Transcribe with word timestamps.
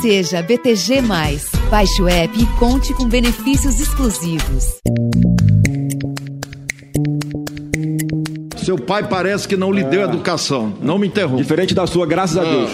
Seja 0.00 0.42
BTG. 0.42 1.02
Baixe 1.70 2.00
o 2.00 2.06
app 2.06 2.40
e 2.40 2.46
conte 2.58 2.94
com 2.94 3.08
benefícios 3.08 3.80
exclusivos. 3.80 4.78
Seu 8.56 8.76
pai 8.78 9.08
parece 9.08 9.48
que 9.48 9.56
não 9.56 9.72
lhe 9.72 9.82
deu 9.82 10.02
educação. 10.02 10.76
Não 10.80 10.98
me 10.98 11.08
interrompa. 11.08 11.42
Diferente 11.42 11.74
da 11.74 11.86
sua, 11.86 12.06
graças 12.06 12.36
a 12.36 12.44
Deus. 12.44 12.70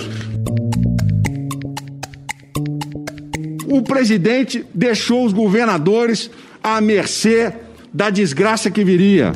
O 3.67 3.81
presidente 3.83 4.65
deixou 4.75 5.25
os 5.25 5.33
governadores 5.33 6.31
à 6.63 6.81
mercê 6.81 7.53
da 7.93 8.11
desgraça 8.11 8.71
que 8.71 8.85
viria. 8.85 9.33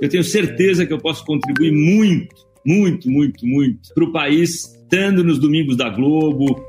Eu 0.00 0.08
tenho 0.08 0.24
certeza 0.24 0.86
que 0.86 0.92
eu 0.92 0.98
posso 0.98 1.24
contribuir 1.24 1.72
muito, 1.72 2.34
muito, 2.64 3.10
muito, 3.10 3.46
muito 3.46 3.94
para 3.94 4.04
o 4.04 4.12
país, 4.12 4.74
estando 4.82 5.24
nos 5.24 5.38
domingos 5.38 5.76
da 5.76 5.88
Globo. 5.88 6.64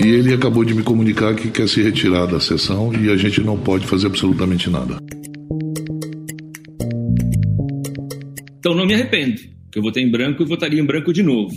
E 0.00 0.08
ele 0.08 0.34
acabou 0.34 0.64
de 0.64 0.74
me 0.74 0.82
comunicar 0.82 1.34
que 1.34 1.50
quer 1.50 1.68
se 1.68 1.82
retirar 1.82 2.26
da 2.26 2.38
sessão 2.38 2.92
e 2.94 3.10
a 3.10 3.16
gente 3.16 3.40
não 3.40 3.58
pode 3.58 3.86
fazer 3.86 4.06
absolutamente 4.06 4.70
nada. 4.70 4.98
Então 8.58 8.74
não 8.74 8.86
me 8.86 8.94
arrependo, 8.94 9.40
que 9.70 9.78
eu 9.78 9.82
votei 9.82 10.02
em 10.02 10.10
branco 10.10 10.42
e 10.42 10.46
votaria 10.46 10.80
em 10.80 10.84
branco 10.84 11.12
de 11.12 11.22
novo. 11.22 11.54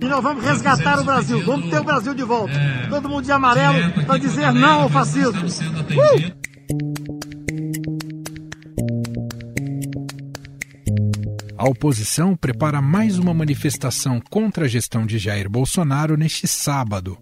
E 0.00 0.04
nós 0.04 0.22
vamos 0.22 0.44
resgatar 0.44 1.00
o 1.00 1.04
Brasil, 1.04 1.40
vamos 1.44 1.70
ter 1.70 1.80
o 1.80 1.84
Brasil 1.84 2.14
de 2.14 2.24
volta. 2.24 2.54
Todo 2.90 3.08
mundo 3.08 3.24
de 3.24 3.32
amarelo 3.32 4.04
para 4.04 4.18
dizer 4.18 4.52
não 4.52 4.82
ao 4.82 4.88
fascismo. 4.88 5.40
Uh! 5.40 6.43
A 11.64 11.66
oposição 11.66 12.36
prepara 12.36 12.82
mais 12.82 13.18
uma 13.18 13.32
manifestação 13.32 14.20
contra 14.20 14.66
a 14.66 14.68
gestão 14.68 15.06
de 15.06 15.16
Jair 15.16 15.48
Bolsonaro 15.48 16.14
neste 16.14 16.46
sábado. 16.46 17.16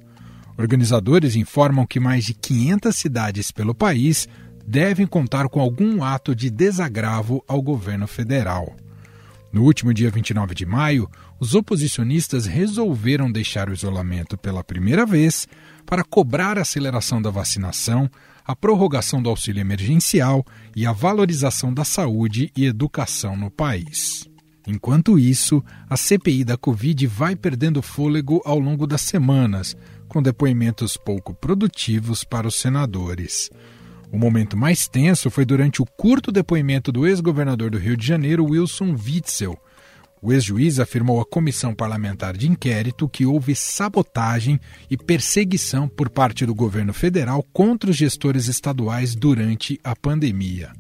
Organizadores 0.59 1.37
informam 1.37 1.87
que 1.87 2.01
mais 2.01 2.25
de 2.25 2.35
500 2.35 2.97
cidades 2.97 3.53
pelo 3.53 3.73
país 3.73 4.29
devem 4.67 5.07
contar 5.07 5.49
com 5.49 5.61
algum 5.61 6.03
ato 6.03 6.35
de 6.35 6.51
desagravo 6.51 7.45
ao 7.47 7.63
governo 7.63 8.09
federal. 8.09 8.75
No 9.53 9.63
último 9.63 9.95
dia 9.95 10.11
29 10.11 10.57
de 10.57 10.67
maio, 10.67 11.09
os 11.39 11.55
oposicionistas 11.55 12.45
resolveram 12.45 13.31
deixar 13.31 13.69
o 13.69 13.73
isolamento 13.73 14.37
pela 14.37 14.65
primeira 14.65 15.07
vez 15.07 15.47
para 15.87 16.03
cobrar 16.03 16.59
a 16.59 16.63
aceleração 16.63 17.23
da 17.23 17.31
vacinação, 17.31 18.11
a 18.45 18.57
prorrogação 18.57 19.23
do 19.23 19.31
auxílio 19.31 19.61
emergencial 19.61 20.45
e 20.75 20.85
a 20.85 20.91
valorização 20.91 21.73
da 21.73 21.85
saúde 21.85 22.51
e 22.57 22.65
educação 22.65 23.37
no 23.37 23.49
país. 23.49 24.32
Enquanto 24.67 25.19
isso, 25.19 25.63
a 25.89 25.97
CPI 25.97 26.45
da 26.45 26.57
Covid 26.57 27.07
vai 27.07 27.35
perdendo 27.35 27.83
fôlego 27.83 28.41
ao 28.45 28.59
longo 28.59 28.87
das 28.87 29.01
semanas, 29.01 29.77
com 30.09 30.23
depoimentos 30.23 30.97
pouco 30.97 31.35
produtivos 31.35 32.23
para 32.23 32.47
os 32.47 32.55
senadores. 32.55 33.51
O 34.13 34.19
momento 34.19 34.57
mais 34.57 34.87
tenso 34.87 35.31
foi 35.31 35.45
durante 35.45 35.81
o 35.81 35.87
curto 35.87 36.31
depoimento 36.31 36.93
do 36.93 37.07
ex-governador 37.07 37.71
do 37.71 37.79
Rio 37.79 37.97
de 37.97 38.07
Janeiro, 38.07 38.45
Wilson 38.45 38.95
Witzel. 38.95 39.59
O 40.21 40.33
ex-juiz 40.33 40.79
afirmou 40.79 41.21
à 41.21 41.25
comissão 41.25 41.75
parlamentar 41.75 42.37
de 42.37 42.49
inquérito 42.49 43.09
que 43.09 43.27
houve 43.27 43.57
sabotagem 43.57 44.61
e 44.89 44.97
perseguição 44.97 45.89
por 45.89 46.09
parte 46.09 46.47
do 46.47 46.55
governo 46.55 46.93
federal 46.93 47.43
contra 47.53 47.91
os 47.91 47.97
gestores 47.97 48.47
estaduais 48.47 49.17
durante 49.17 49.81
a 49.83 49.97
pandemia. 49.97 50.71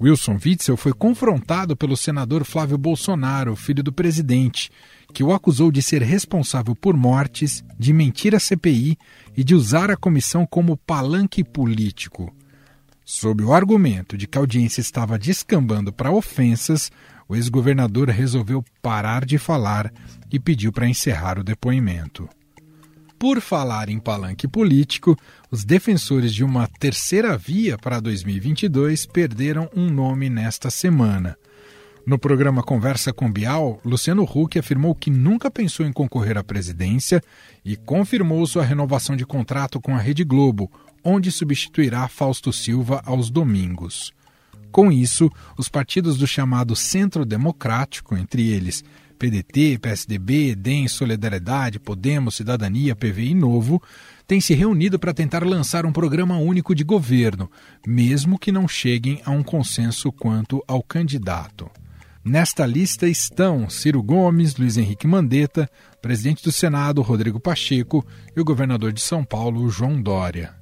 Wilson 0.00 0.38
Witzel 0.44 0.76
foi 0.76 0.92
confrontado 0.92 1.76
pelo 1.76 1.96
senador 1.96 2.44
Flávio 2.44 2.76
Bolsonaro, 2.76 3.54
filho 3.54 3.82
do 3.82 3.92
presidente, 3.92 4.70
que 5.12 5.22
o 5.22 5.32
acusou 5.32 5.70
de 5.70 5.80
ser 5.80 6.02
responsável 6.02 6.74
por 6.74 6.96
mortes, 6.96 7.64
de 7.78 7.92
mentir 7.92 8.34
à 8.34 8.40
CPI 8.40 8.98
e 9.36 9.44
de 9.44 9.54
usar 9.54 9.90
a 9.90 9.96
comissão 9.96 10.46
como 10.46 10.76
palanque 10.76 11.44
político. 11.44 12.34
Sob 13.04 13.44
o 13.44 13.52
argumento 13.52 14.16
de 14.16 14.26
que 14.26 14.38
a 14.38 14.40
audiência 14.40 14.80
estava 14.80 15.18
descambando 15.18 15.92
para 15.92 16.10
ofensas, 16.10 16.90
o 17.28 17.36
ex-governador 17.36 18.08
resolveu 18.08 18.64
parar 18.82 19.24
de 19.24 19.38
falar 19.38 19.92
e 20.32 20.40
pediu 20.40 20.72
para 20.72 20.88
encerrar 20.88 21.38
o 21.38 21.44
depoimento. 21.44 22.28
Por 23.24 23.40
falar 23.40 23.88
em 23.88 23.98
palanque 23.98 24.46
político, 24.46 25.18
os 25.50 25.64
defensores 25.64 26.30
de 26.34 26.44
uma 26.44 26.66
terceira 26.66 27.38
via 27.38 27.78
para 27.78 27.98
2022 27.98 29.06
perderam 29.06 29.66
um 29.74 29.88
nome 29.88 30.28
nesta 30.28 30.68
semana. 30.68 31.34
No 32.06 32.18
programa 32.18 32.62
Conversa 32.62 33.14
com 33.14 33.32
Bial, 33.32 33.80
Luciano 33.82 34.24
Huck 34.24 34.58
afirmou 34.58 34.94
que 34.94 35.10
nunca 35.10 35.50
pensou 35.50 35.86
em 35.86 35.90
concorrer 35.90 36.36
à 36.36 36.44
presidência 36.44 37.22
e 37.64 37.76
confirmou 37.76 38.46
sua 38.46 38.62
renovação 38.62 39.16
de 39.16 39.24
contrato 39.24 39.80
com 39.80 39.94
a 39.94 39.98
Rede 39.98 40.22
Globo, 40.22 40.70
onde 41.02 41.32
substituirá 41.32 42.06
Fausto 42.08 42.52
Silva 42.52 43.00
aos 43.06 43.30
domingos. 43.30 44.12
Com 44.70 44.92
isso, 44.92 45.30
os 45.56 45.70
partidos 45.70 46.18
do 46.18 46.26
chamado 46.26 46.76
Centro 46.76 47.24
Democrático, 47.24 48.16
entre 48.16 48.50
eles 48.50 48.84
PDT, 49.14 49.78
PSDB, 49.78 50.54
DEM, 50.54 50.88
Solidariedade, 50.88 51.78
Podemos, 51.78 52.34
Cidadania, 52.34 52.94
PVI 52.94 53.34
Novo, 53.34 53.82
têm 54.26 54.40
se 54.40 54.54
reunido 54.54 54.98
para 54.98 55.14
tentar 55.14 55.44
lançar 55.44 55.86
um 55.86 55.92
programa 55.92 56.36
único 56.36 56.74
de 56.74 56.84
governo, 56.84 57.50
mesmo 57.86 58.38
que 58.38 58.52
não 58.52 58.68
cheguem 58.68 59.20
a 59.24 59.30
um 59.30 59.42
consenso 59.42 60.12
quanto 60.12 60.62
ao 60.66 60.82
candidato. 60.82 61.70
Nesta 62.24 62.64
lista 62.64 63.06
estão 63.06 63.68
Ciro 63.68 64.02
Gomes, 64.02 64.56
Luiz 64.56 64.78
Henrique 64.78 65.06
Mandetta, 65.06 65.70
presidente 66.00 66.42
do 66.42 66.50
Senado, 66.50 67.02
Rodrigo 67.02 67.38
Pacheco, 67.38 68.04
e 68.34 68.40
o 68.40 68.44
governador 68.44 68.92
de 68.92 69.00
São 69.00 69.22
Paulo, 69.22 69.68
João 69.68 70.00
Dória. 70.00 70.54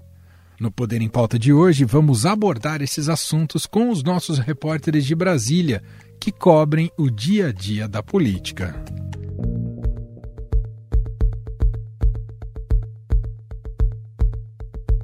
No 0.59 0.71
Poder 0.71 1.01
em 1.03 1.09
Pauta 1.09 1.39
de 1.39 1.53
hoje, 1.53 1.85
vamos 1.85 2.27
abordar 2.27 2.83
esses 2.83 3.09
assuntos 3.09 3.67
com 3.67 3.91
os 3.91 4.03
nossos 4.03 4.39
repórteres 4.39 5.05
de 5.05 5.15
Brasília, 5.15 5.83
que 6.22 6.31
cobrem 6.31 6.88
o 6.97 7.10
dia 7.10 7.49
a 7.49 7.53
dia 7.53 7.88
da 7.88 8.00
política. 8.00 8.72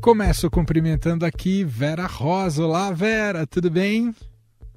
Começo 0.00 0.48
cumprimentando 0.48 1.26
aqui 1.26 1.64
Vera 1.64 2.06
Rosa. 2.06 2.64
Olá, 2.64 2.92
Vera, 2.92 3.44
tudo 3.48 3.68
bem? 3.68 4.14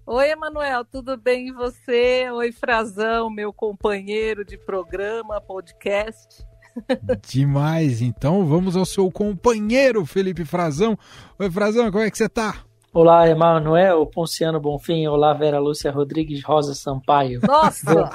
Oi, 0.03 0.31
Emanuel, 0.31 0.83
tudo 0.83 1.15
bem 1.15 1.49
e 1.49 1.51
você? 1.51 2.27
Oi, 2.31 2.51
Frazão, 2.51 3.29
meu 3.29 3.53
companheiro 3.53 4.43
de 4.43 4.57
programa, 4.57 5.39
podcast. 5.39 6.43
Demais, 7.21 8.01
então 8.01 8.47
vamos 8.47 8.75
ao 8.75 8.83
seu 8.83 9.11
companheiro, 9.11 10.07
Felipe 10.07 10.43
Frazão. 10.43 10.97
Oi, 11.37 11.51
Frazão, 11.51 11.91
como 11.91 12.03
é 12.03 12.09
que 12.09 12.17
você 12.17 12.27
tá? 12.27 12.65
Olá, 12.93 13.25
Emanuel, 13.25 14.05
Ponciano 14.05 14.59
Bonfim, 14.59 15.07
olá, 15.07 15.33
Vera 15.33 15.59
Lúcia 15.59 15.89
Rodrigues 15.89 16.43
Rosa 16.43 16.75
Sampaio. 16.75 17.39
Nossa! 17.47 18.09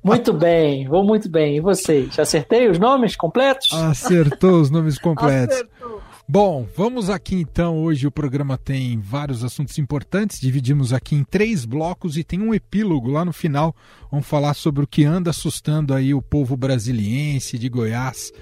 muito 0.00 0.32
bem, 0.32 0.86
vou 0.86 1.02
muito 1.02 1.28
bem. 1.28 1.56
E 1.56 1.60
você? 1.60 2.06
Já 2.12 2.22
acertei 2.22 2.70
os 2.70 2.78
nomes 2.78 3.16
completos? 3.16 3.72
Acertou 3.72 4.60
os 4.60 4.70
nomes 4.70 4.96
completos. 4.96 5.56
Acertou. 5.56 6.00
Bom, 6.28 6.68
vamos 6.76 7.10
aqui 7.10 7.34
então. 7.34 7.82
Hoje 7.82 8.06
o 8.06 8.12
programa 8.12 8.56
tem 8.56 9.00
vários 9.00 9.42
assuntos 9.42 9.76
importantes. 9.76 10.40
Dividimos 10.40 10.92
aqui 10.92 11.16
em 11.16 11.24
três 11.24 11.64
blocos 11.64 12.16
e 12.16 12.22
tem 12.22 12.40
um 12.40 12.54
epílogo 12.54 13.10
lá 13.10 13.24
no 13.24 13.32
final. 13.32 13.74
Vamos 14.08 14.28
falar 14.28 14.54
sobre 14.54 14.84
o 14.84 14.86
que 14.86 15.04
anda 15.04 15.30
assustando 15.30 15.92
aí 15.92 16.14
o 16.14 16.22
povo 16.22 16.56
brasiliense 16.56 17.58
de 17.58 17.68
Goiás 17.68 18.32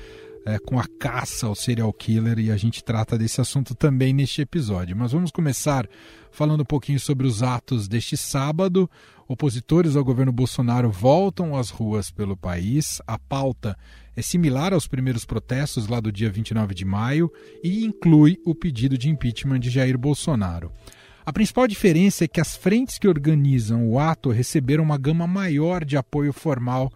é, 0.46 0.58
com 0.58 0.78
a 0.78 0.84
caça 0.98 1.46
ao 1.46 1.54
serial 1.54 1.92
killer 1.92 2.38
e 2.38 2.50
a 2.50 2.56
gente 2.56 2.84
trata 2.84 3.16
desse 3.16 3.40
assunto 3.40 3.74
também 3.74 4.12
neste 4.12 4.42
episódio. 4.42 4.96
Mas 4.96 5.12
vamos 5.12 5.30
começar 5.30 5.88
falando 6.30 6.60
um 6.60 6.66
pouquinho 6.66 7.00
sobre 7.00 7.26
os 7.26 7.42
atos 7.42 7.88
deste 7.88 8.16
sábado. 8.16 8.90
Opositores 9.26 9.96
ao 9.96 10.04
governo 10.04 10.32
Bolsonaro 10.32 10.90
voltam 10.90 11.56
às 11.56 11.70
ruas 11.70 12.10
pelo 12.10 12.36
país. 12.36 13.00
A 13.06 13.18
pauta 13.18 13.76
é 14.14 14.20
similar 14.20 14.74
aos 14.74 14.86
primeiros 14.86 15.24
protestos 15.24 15.88
lá 15.88 15.98
do 15.98 16.12
dia 16.12 16.30
29 16.30 16.74
de 16.74 16.84
maio 16.84 17.32
e 17.62 17.84
inclui 17.84 18.38
o 18.44 18.54
pedido 18.54 18.98
de 18.98 19.08
impeachment 19.08 19.60
de 19.60 19.70
Jair 19.70 19.96
Bolsonaro. 19.96 20.70
A 21.26 21.32
principal 21.32 21.66
diferença 21.66 22.24
é 22.24 22.28
que 22.28 22.40
as 22.40 22.54
frentes 22.54 22.98
que 22.98 23.08
organizam 23.08 23.88
o 23.88 23.98
ato 23.98 24.30
receberam 24.30 24.84
uma 24.84 24.98
gama 24.98 25.26
maior 25.26 25.82
de 25.82 25.96
apoio 25.96 26.34
formal 26.34 26.92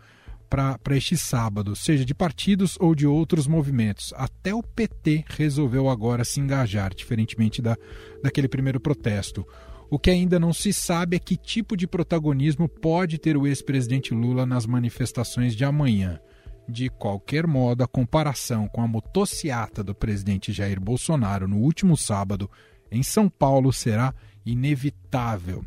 para 0.48 0.96
este 0.96 1.16
sábado, 1.16 1.76
seja 1.76 2.04
de 2.04 2.14
partidos 2.14 2.76
ou 2.80 2.94
de 2.94 3.06
outros 3.06 3.46
movimentos. 3.46 4.12
Até 4.16 4.54
o 4.54 4.62
PT 4.62 5.24
resolveu 5.28 5.88
agora 5.88 6.24
se 6.24 6.40
engajar, 6.40 6.94
diferentemente 6.94 7.60
da, 7.60 7.76
daquele 8.22 8.48
primeiro 8.48 8.80
protesto. 8.80 9.46
O 9.90 9.98
que 9.98 10.10
ainda 10.10 10.38
não 10.38 10.52
se 10.52 10.72
sabe 10.72 11.16
é 11.16 11.18
que 11.18 11.36
tipo 11.36 11.76
de 11.76 11.86
protagonismo 11.86 12.68
pode 12.68 13.18
ter 13.18 13.36
o 13.36 13.46
ex-presidente 13.46 14.12
Lula 14.14 14.44
nas 14.44 14.66
manifestações 14.66 15.54
de 15.54 15.64
amanhã. 15.64 16.20
De 16.68 16.90
qualquer 16.90 17.46
modo, 17.46 17.82
a 17.82 17.88
comparação 17.88 18.68
com 18.68 18.82
a 18.82 18.86
motociata 18.86 19.82
do 19.82 19.94
presidente 19.94 20.52
Jair 20.52 20.78
Bolsonaro 20.78 21.48
no 21.48 21.56
último 21.56 21.96
sábado 21.96 22.50
em 22.90 23.02
São 23.02 23.28
Paulo 23.28 23.72
será 23.72 24.14
inevitável. 24.44 25.64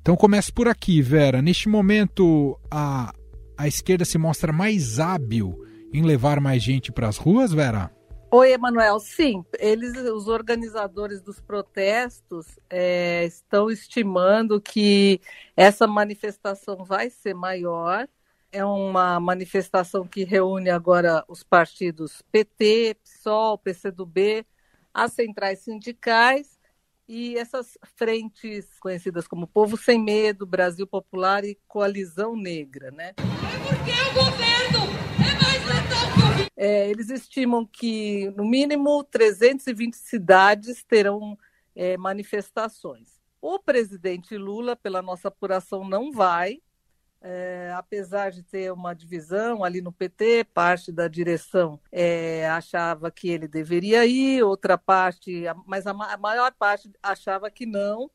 Então 0.00 0.16
comece 0.16 0.52
por 0.52 0.68
aqui, 0.68 1.02
Vera. 1.02 1.42
Neste 1.42 1.68
momento, 1.68 2.56
a, 2.70 3.12
a 3.56 3.66
esquerda 3.66 4.04
se 4.04 4.18
mostra 4.18 4.52
mais 4.52 5.00
hábil 5.00 5.58
em 5.92 6.02
levar 6.02 6.40
mais 6.40 6.62
gente 6.62 6.92
para 6.92 7.08
as 7.08 7.16
ruas, 7.16 7.52
Vera? 7.52 7.90
Oi, 8.30 8.52
Emanuel. 8.52 8.98
Sim, 8.98 9.44
eles, 9.58 9.96
os 9.96 10.28
organizadores 10.28 11.22
dos 11.22 11.40
protestos, 11.40 12.58
é, 12.68 13.24
estão 13.24 13.70
estimando 13.70 14.60
que 14.60 15.20
essa 15.56 15.86
manifestação 15.86 16.84
vai 16.84 17.08
ser 17.08 17.34
maior. 17.34 18.08
É 18.52 18.64
uma 18.64 19.18
manifestação 19.20 20.06
que 20.06 20.24
reúne 20.24 20.70
agora 20.70 21.24
os 21.28 21.42
partidos 21.42 22.22
PT, 22.32 22.96
PSOL, 23.02 23.58
PCdoB, 23.58 24.44
as 24.92 25.12
centrais 25.12 25.60
sindicais 25.60 26.58
e 27.08 27.36
essas 27.36 27.78
frentes 27.94 28.66
conhecidas 28.80 29.28
como 29.28 29.46
Povo 29.46 29.76
Sem 29.76 30.02
Medo, 30.02 30.46
Brasil 30.46 30.86
Popular 30.86 31.44
e 31.44 31.58
Coalizão 31.68 32.34
Negra, 32.34 32.90
né? 32.90 33.14
Porque 33.86 34.00
o 34.00 34.14
governo 34.14 34.80
é 35.20 35.42
mais 35.42 35.64
letal 35.64 36.12
que 36.12 36.42
o... 36.42 36.52
É, 36.56 36.90
eles 36.90 37.08
estimam 37.08 37.64
que, 37.64 38.32
no 38.36 38.44
mínimo, 38.44 39.04
320 39.04 39.94
cidades 39.94 40.82
terão 40.82 41.38
é, 41.72 41.96
manifestações. 41.96 43.20
O 43.40 43.60
presidente 43.60 44.36
Lula, 44.36 44.74
pela 44.74 45.00
nossa 45.00 45.28
apuração, 45.28 45.88
não 45.88 46.10
vai, 46.10 46.60
é, 47.20 47.72
apesar 47.76 48.32
de 48.32 48.42
ter 48.42 48.72
uma 48.72 48.92
divisão 48.92 49.62
ali 49.62 49.80
no 49.80 49.92
PT, 49.92 50.42
parte 50.52 50.90
da 50.90 51.06
direção 51.06 51.78
é, 51.92 52.48
achava 52.48 53.08
que 53.08 53.28
ele 53.28 53.46
deveria 53.46 54.04
ir, 54.04 54.42
outra 54.42 54.76
parte, 54.76 55.44
mas 55.64 55.86
a 55.86 55.94
maior 55.94 56.52
parte 56.58 56.90
achava 57.00 57.48
que 57.52 57.66
não, 57.66 58.10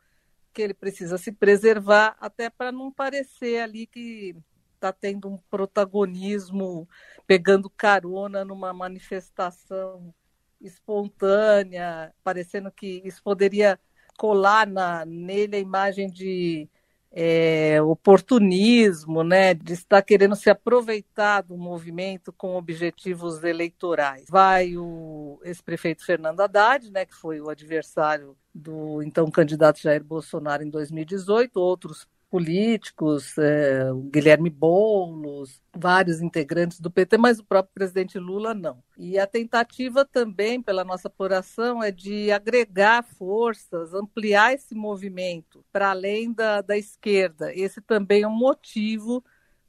que 0.51 0.62
ele 0.62 0.74
precisa 0.74 1.17
se 1.17 1.31
preservar, 1.31 2.17
até 2.19 2.50
para 2.50 2.74
não 2.74 2.91
parecer 2.91 3.62
ali 3.62 3.88
que 3.88 4.35
está 4.81 4.91
tendo 4.91 5.29
um 5.29 5.37
protagonismo, 5.49 6.89
pegando 7.27 7.69
carona 7.69 8.43
numa 8.43 8.73
manifestação 8.73 10.13
espontânea, 10.59 12.13
parecendo 12.23 12.71
que 12.71 13.01
isso 13.05 13.21
poderia 13.23 13.79
colar 14.17 14.65
na, 14.67 15.05
nele 15.05 15.55
a 15.55 15.59
imagem 15.59 16.09
de 16.09 16.67
é, 17.11 17.81
oportunismo, 17.81 19.23
né, 19.23 19.53
de 19.53 19.73
estar 19.73 20.01
querendo 20.01 20.35
se 20.35 20.49
aproveitar 20.49 21.41
do 21.41 21.57
movimento 21.57 22.31
com 22.31 22.55
objetivos 22.55 23.43
eleitorais. 23.43 24.25
Vai 24.29 24.77
o 24.77 25.39
ex-prefeito 25.43 26.05
Fernando 26.05 26.39
Haddad, 26.39 26.89
né, 26.91 27.05
que 27.05 27.15
foi 27.15 27.39
o 27.41 27.49
adversário 27.49 28.35
do 28.53 29.01
então 29.03 29.29
candidato 29.29 29.81
Jair 29.81 30.03
Bolsonaro 30.03 30.63
em 30.63 30.69
2018, 30.69 31.59
outros 31.59 32.07
políticos, 32.31 33.37
é, 33.37 33.83
Guilherme 34.09 34.49
Boulos, 34.49 35.61
vários 35.75 36.21
integrantes 36.21 36.79
do 36.79 36.89
PT, 36.89 37.17
mas 37.17 37.39
o 37.39 37.43
próprio 37.43 37.73
presidente 37.73 38.17
Lula 38.17 38.53
não. 38.53 38.81
E 38.97 39.19
a 39.19 39.27
tentativa 39.27 40.05
também, 40.05 40.61
pela 40.61 40.85
nossa 40.85 41.09
apuração, 41.09 41.83
é 41.83 41.91
de 41.91 42.31
agregar 42.31 43.03
forças, 43.03 43.93
ampliar 43.93 44.53
esse 44.53 44.73
movimento 44.73 45.61
para 45.73 45.89
além 45.89 46.31
da, 46.31 46.61
da 46.61 46.77
esquerda. 46.77 47.53
Esse 47.53 47.81
também 47.81 48.23
é 48.23 48.27
um 48.27 48.31
motivo 48.31 49.21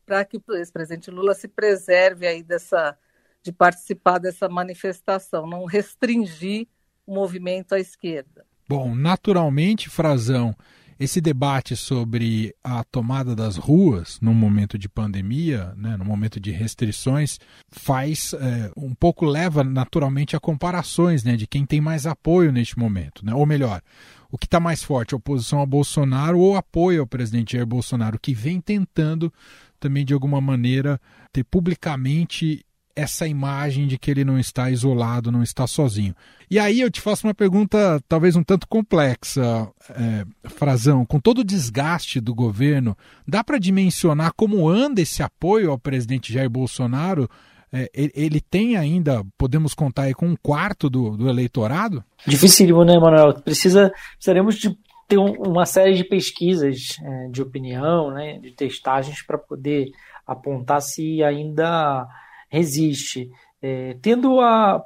para 0.06 0.24
que 0.24 0.36
o 0.36 0.54
ex-presidente 0.54 1.10
Lula 1.10 1.34
se 1.34 1.48
preserve 1.48 2.28
aí 2.28 2.44
dessa 2.44 2.96
de 3.42 3.50
participar 3.50 4.18
dessa 4.18 4.48
manifestação, 4.48 5.48
não 5.48 5.64
restringir 5.64 6.68
o 7.04 7.12
movimento 7.12 7.74
à 7.74 7.80
esquerda. 7.80 8.46
Bom, 8.68 8.94
naturalmente, 8.94 9.90
Frazão, 9.90 10.54
esse 10.98 11.20
debate 11.20 11.76
sobre 11.76 12.54
a 12.62 12.84
tomada 12.84 13.34
das 13.34 13.56
ruas 13.56 14.18
no 14.20 14.32
momento 14.32 14.78
de 14.78 14.88
pandemia, 14.88 15.72
né, 15.76 15.96
no 15.96 16.04
momento 16.04 16.38
de 16.38 16.50
restrições, 16.50 17.38
faz 17.70 18.34
é, 18.34 18.70
um 18.76 18.94
pouco 18.94 19.24
leva 19.24 19.64
naturalmente 19.64 20.36
a 20.36 20.40
comparações 20.40 21.24
né, 21.24 21.36
de 21.36 21.46
quem 21.46 21.66
tem 21.66 21.80
mais 21.80 22.06
apoio 22.06 22.52
neste 22.52 22.78
momento. 22.78 23.24
Né? 23.24 23.34
Ou 23.34 23.46
melhor, 23.46 23.82
o 24.30 24.38
que 24.38 24.46
está 24.46 24.58
mais 24.58 24.82
forte, 24.82 25.14
oposição 25.14 25.60
a 25.60 25.66
Bolsonaro 25.66 26.38
ou 26.38 26.56
apoio 26.56 27.02
ao 27.02 27.06
presidente 27.06 27.52
Jair 27.52 27.66
Bolsonaro, 27.66 28.18
que 28.18 28.32
vem 28.32 28.60
tentando 28.60 29.32
também 29.78 30.04
de 30.04 30.14
alguma 30.14 30.40
maneira 30.40 31.00
ter 31.32 31.44
publicamente 31.44 32.64
essa 32.94 33.26
imagem 33.26 33.86
de 33.86 33.98
que 33.98 34.10
ele 34.10 34.24
não 34.24 34.38
está 34.38 34.70
isolado, 34.70 35.32
não 35.32 35.42
está 35.42 35.66
sozinho. 35.66 36.14
E 36.50 36.58
aí 36.58 36.80
eu 36.80 36.90
te 36.90 37.00
faço 37.00 37.26
uma 37.26 37.34
pergunta 37.34 38.02
talvez 38.08 38.36
um 38.36 38.42
tanto 38.42 38.68
complexa, 38.68 39.68
é, 39.90 40.48
Frazão. 40.50 41.04
Com 41.06 41.18
todo 41.18 41.38
o 41.38 41.44
desgaste 41.44 42.20
do 42.20 42.34
governo, 42.34 42.96
dá 43.26 43.42
para 43.42 43.58
dimensionar 43.58 44.32
como 44.36 44.68
anda 44.68 45.00
esse 45.00 45.22
apoio 45.22 45.70
ao 45.70 45.78
presidente 45.78 46.32
Jair 46.32 46.50
Bolsonaro? 46.50 47.28
É, 47.74 47.88
ele 47.94 48.38
tem 48.38 48.76
ainda, 48.76 49.24
podemos 49.38 49.72
contar 49.72 50.02
aí 50.02 50.14
com 50.14 50.26
um 50.26 50.36
quarto 50.36 50.90
do, 50.90 51.16
do 51.16 51.26
eleitorado? 51.26 52.04
Dificílimo, 52.26 52.84
né, 52.84 52.98
Manuel? 52.98 53.32
Precisa, 53.40 53.90
precisaremos 54.16 54.56
de 54.56 54.76
ter 55.08 55.16
um, 55.16 55.32
uma 55.32 55.64
série 55.64 55.94
de 55.94 56.04
pesquisas 56.04 56.98
é, 57.02 57.28
de 57.28 57.40
opinião, 57.40 58.10
né, 58.10 58.38
de 58.38 58.50
testagens 58.50 59.22
para 59.22 59.38
poder 59.38 59.86
apontar 60.26 60.82
se 60.82 61.22
ainda 61.22 62.06
resiste. 62.52 63.30
É, 63.62 63.94
tendo 64.02 64.40
a, 64.40 64.84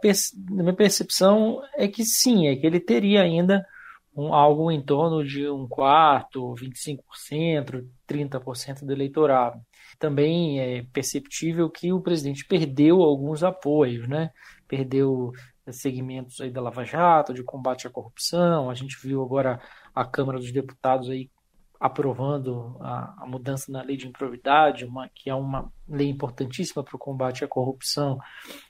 minha 0.48 0.72
percepção 0.72 1.60
é 1.74 1.88
que 1.88 2.04
sim, 2.04 2.46
é 2.46 2.54
que 2.54 2.64
ele 2.64 2.78
teria 2.78 3.22
ainda 3.22 3.66
um, 4.14 4.32
algo 4.32 4.70
em 4.70 4.80
torno 4.80 5.24
de 5.24 5.48
um 5.48 5.66
quarto, 5.66 6.54
25%, 6.54 7.84
30% 8.08 8.84
do 8.84 8.92
eleitorado. 8.92 9.60
Também 9.98 10.60
é 10.60 10.84
perceptível 10.92 11.68
que 11.68 11.92
o 11.92 12.00
presidente 12.00 12.46
perdeu 12.46 13.02
alguns 13.02 13.42
apoios, 13.42 14.06
né? 14.06 14.30
Perdeu 14.68 15.32
segmentos 15.70 16.40
aí 16.40 16.50
da 16.50 16.60
Lava 16.60 16.84
Jato, 16.84 17.34
de 17.34 17.42
combate 17.42 17.88
à 17.88 17.90
corrupção. 17.90 18.70
A 18.70 18.74
gente 18.74 18.96
viu 19.02 19.22
agora 19.22 19.60
a 19.92 20.04
Câmara 20.04 20.38
dos 20.38 20.52
Deputados 20.52 21.10
aí 21.10 21.28
aprovando 21.80 22.76
a, 22.80 23.22
a, 23.22 23.26
mudança 23.26 23.70
na 23.70 23.82
lei 23.82 23.96
de 23.96 24.06
improvidade, 24.06 24.84
uma, 24.84 25.08
que 25.14 25.28
é 25.28 25.34
uma 25.34 25.70
lei 25.88 26.08
importantíssima 26.08 26.82
para 26.82 26.96
o 26.96 26.98
combate 26.98 27.44
à 27.44 27.48
corrupção 27.48 28.18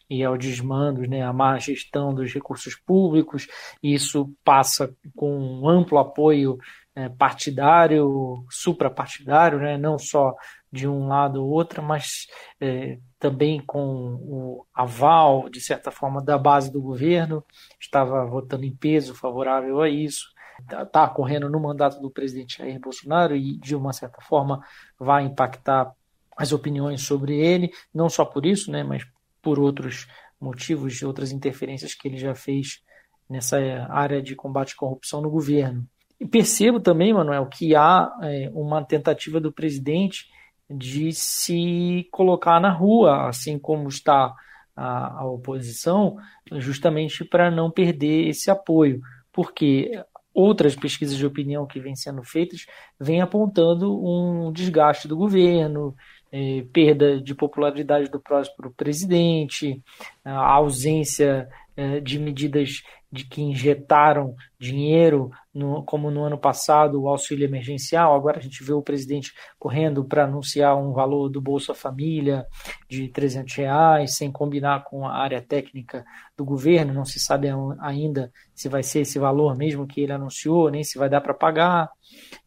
e 0.09 0.25
ao 0.25 0.37
desmando, 0.37 1.03
né, 1.03 1.23
a 1.23 1.33
má 1.33 1.59
gestão 1.59 2.15
dos 2.15 2.33
recursos 2.33 2.75
públicos. 2.75 3.47
Isso 3.83 4.33
passa 4.45 4.95
com 5.15 5.39
um 5.39 5.69
amplo 5.69 5.99
apoio 5.99 6.59
é, 6.95 7.09
partidário, 7.09 8.45
suprapartidário, 8.51 9.59
né, 9.59 9.79
não 9.79 9.99
só 9.99 10.35
de 10.73 10.87
um 10.87 11.07
lado 11.07 11.43
ou 11.43 11.51
outro, 11.51 11.83
mas 11.83 12.27
é, 12.61 12.99
também 13.19 13.63
com 13.65 13.79
o 13.81 14.67
aval, 14.75 15.49
de 15.49 15.61
certa 15.61 15.91
forma, 15.91 16.23
da 16.23 16.37
base 16.37 16.71
do 16.73 16.83
governo, 16.83 17.45
estava 17.81 18.27
votando 18.27 18.65
em 18.65 18.75
peso 18.75 19.15
favorável 19.15 19.81
a 19.81 19.89
isso 19.89 20.36
está 20.61 21.09
correndo 21.09 21.49
no 21.49 21.61
mandato 21.61 22.01
do 22.01 22.11
presidente 22.11 22.59
Jair 22.59 22.81
Bolsonaro 22.81 23.37
e, 23.37 23.57
de 23.59 23.75
uma 23.75 23.93
certa 23.93 24.21
forma, 24.21 24.61
vai 24.99 25.25
impactar 25.25 25.93
as 26.37 26.53
opiniões 26.53 27.03
sobre 27.03 27.39
ele, 27.39 27.71
não 27.95 28.09
só 28.09 28.25
por 28.25 28.45
isso, 28.45 28.71
né, 28.71 28.83
mas 28.83 29.05
por 29.41 29.59
outros 29.59 30.07
motivos, 30.41 31.01
e 31.01 31.07
outras 31.07 31.33
interferências 31.33 31.95
que 31.95 32.09
ele 32.09 32.19
já 32.19 32.35
fez 32.35 32.83
nessa 33.29 33.59
área 33.91 34.23
de 34.23 34.35
combate 34.37 34.75
à 34.75 34.77
corrupção 34.77 35.21
no 35.21 35.31
governo. 35.31 35.87
E 36.21 36.27
percebo 36.27 36.81
também, 36.81 37.13
Manuel, 37.13 37.47
que 37.47 37.75
há 37.75 38.11
é, 38.23 38.51
uma 38.55 38.85
tentativa 38.85 39.41
do 39.41 39.53
presidente 39.53 40.27
de 40.69 41.13
se 41.13 42.09
colocar 42.11 42.61
na 42.61 42.71
rua, 42.71 43.29
assim 43.29 43.59
como 43.59 43.89
está 43.89 44.35
a, 44.75 45.21
a 45.21 45.27
oposição, 45.27 46.17
justamente 46.53 47.25
para 47.25 47.51
não 47.51 47.71
perder 47.71 48.29
esse 48.29 48.51
apoio. 48.51 49.01
Porque 49.33 49.91
outras 50.37 50.77
pesquisas 50.77 51.17
de 51.17 51.25
opinião 51.25 51.67
que 51.67 51.81
vêm 51.81 51.97
sendo 51.97 52.23
feitas 52.23 52.67
vêm 53.01 53.23
apontando 53.23 53.91
um 54.07 54.53
desgaste 54.53 55.09
do 55.09 55.17
governo, 55.17 55.97
eh, 56.31 56.67
perda 56.75 57.19
de 57.19 57.35
popularidade 57.35 58.11
do 58.11 58.21
próximo 58.21 58.71
presidente, 58.77 59.83
a 60.23 60.53
ausência 60.53 61.49
eh, 61.77 62.01
de 62.01 62.19
medidas 62.19 62.83
de 63.11 63.25
que 63.25 63.41
injetaram 63.41 64.35
dinheiro, 64.59 65.31
no, 65.55 65.83
como 65.85 66.11
no 66.11 66.25
ano 66.25 66.39
passado, 66.39 67.01
o 67.01 67.09
auxílio 67.09 67.45
emergencial. 67.45 68.15
Agora 68.15 68.39
a 68.39 68.43
gente 68.43 68.63
vê 68.65 68.73
o 68.73 68.83
presidente 68.83 69.33
correndo 69.59 70.05
para 70.05 70.25
anunciar 70.25 70.77
um 70.77 70.93
valor 70.93 71.29
do 71.29 71.41
Bolsa 71.41 71.75
Família 71.75 72.47
de 72.89 73.09
300 73.09 73.55
reais, 73.55 74.17
sem 74.17 74.31
combinar 74.31 74.85
com 74.85 75.07
a 75.07 75.17
área 75.17 75.41
técnica 75.41 76.05
do 76.37 76.45
governo. 76.45 76.93
Não 76.93 77.05
se 77.05 77.21
sabe 77.21 77.49
ainda 77.81 78.33
se 78.55 78.69
vai 78.69 78.83
ser 78.83 79.01
esse 79.01 79.19
valor 79.19 79.57
mesmo 79.57 79.87
que 79.87 80.01
ele 80.01 80.13
anunciou, 80.13 80.71
nem 80.71 80.83
se 80.83 80.99
vai 80.99 81.09
dar 81.09 81.21
para 81.21 81.35
pagar. 81.35 81.91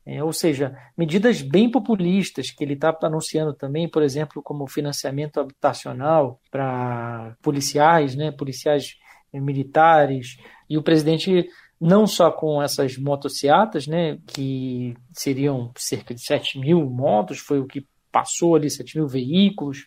É, 0.06 0.24
ou 0.24 0.34
seja, 0.34 0.76
medidas 0.98 1.42
bem 1.42 1.70
populistas 1.70 2.52
que 2.52 2.64
ele 2.64 2.74
está 2.74 2.96
anunciando 3.04 3.54
também, 3.54 3.88
por 3.88 4.02
exemplo, 4.02 4.42
como 4.42 4.68
financiamento 4.68 5.40
habitacional 5.40 6.40
para 6.50 7.36
policiais, 7.42 8.16
né, 8.16 8.32
policiais 8.32 8.96
militares, 9.34 10.38
e 10.70 10.78
o 10.78 10.84
presidente 10.84 11.48
não 11.80 12.06
só 12.06 12.30
com 12.32 12.62
essas 12.62 12.98
motocicletas, 12.98 13.88
né, 13.88 14.18
que 14.28 14.94
seriam 15.14 15.72
cerca 15.78 16.14
de 16.14 16.22
7 16.22 16.60
mil 16.60 16.82
motos, 16.90 17.40
foi 17.40 17.60
o 17.60 17.68
que 17.68 17.88
passou 18.12 18.56
ali, 18.56 18.70
7 18.70 18.98
mil 18.98 19.08
veículos, 19.08 19.86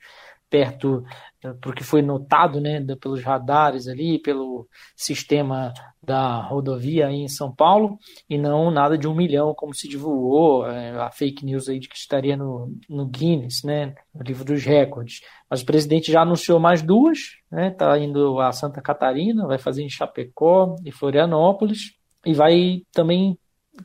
perto, 0.53 1.03
eh, 1.43 1.55
porque 1.63 1.83
foi 1.83 2.03
notado 2.03 2.61
né, 2.61 2.85
pelos 3.01 3.25
radares 3.25 3.89
ali, 3.89 4.19
pelo 4.19 4.69
sistema 4.95 5.73
da 6.03 6.43
rodovia 6.43 7.07
aí 7.07 7.23
em 7.23 7.29
São 7.29 7.51
Paulo, 7.51 7.99
e 8.29 8.37
não 8.37 8.71
nada 8.71 8.99
de 8.99 9.09
um 9.09 9.15
milhão, 9.15 9.55
como 9.55 9.75
se 9.75 9.89
divulgou 9.89 10.67
é, 10.67 10.91
a 11.01 11.11
fake 11.11 11.43
news 11.43 11.71
aí 11.71 11.79
de 11.79 11.89
que 11.89 11.97
estaria 11.97 12.37
no, 12.37 12.71
no 12.87 13.07
Guinness, 13.07 13.63
né, 13.65 13.95
no 14.15 14.23
livro 14.23 14.45
dos 14.45 14.63
recordes. 14.63 15.23
Mas 15.49 15.63
o 15.63 15.67
presidente 15.67 16.13
já 16.13 16.21
anunciou 16.21 16.61
mais 16.61 16.83
duas, 16.83 17.19
né, 17.51 17.71
tá 17.71 17.99
indo 17.99 18.39
a 18.39 18.53
Santa 18.53 18.83
Catarina, 18.83 19.47
vai 19.47 19.59
fazer 19.59 19.83
em 19.83 19.89
Chapecó 19.89 20.77
e 20.85 20.93
Florianópolis, 20.93 21.95
e 22.27 22.35
vai 22.35 22.83
também 22.93 23.39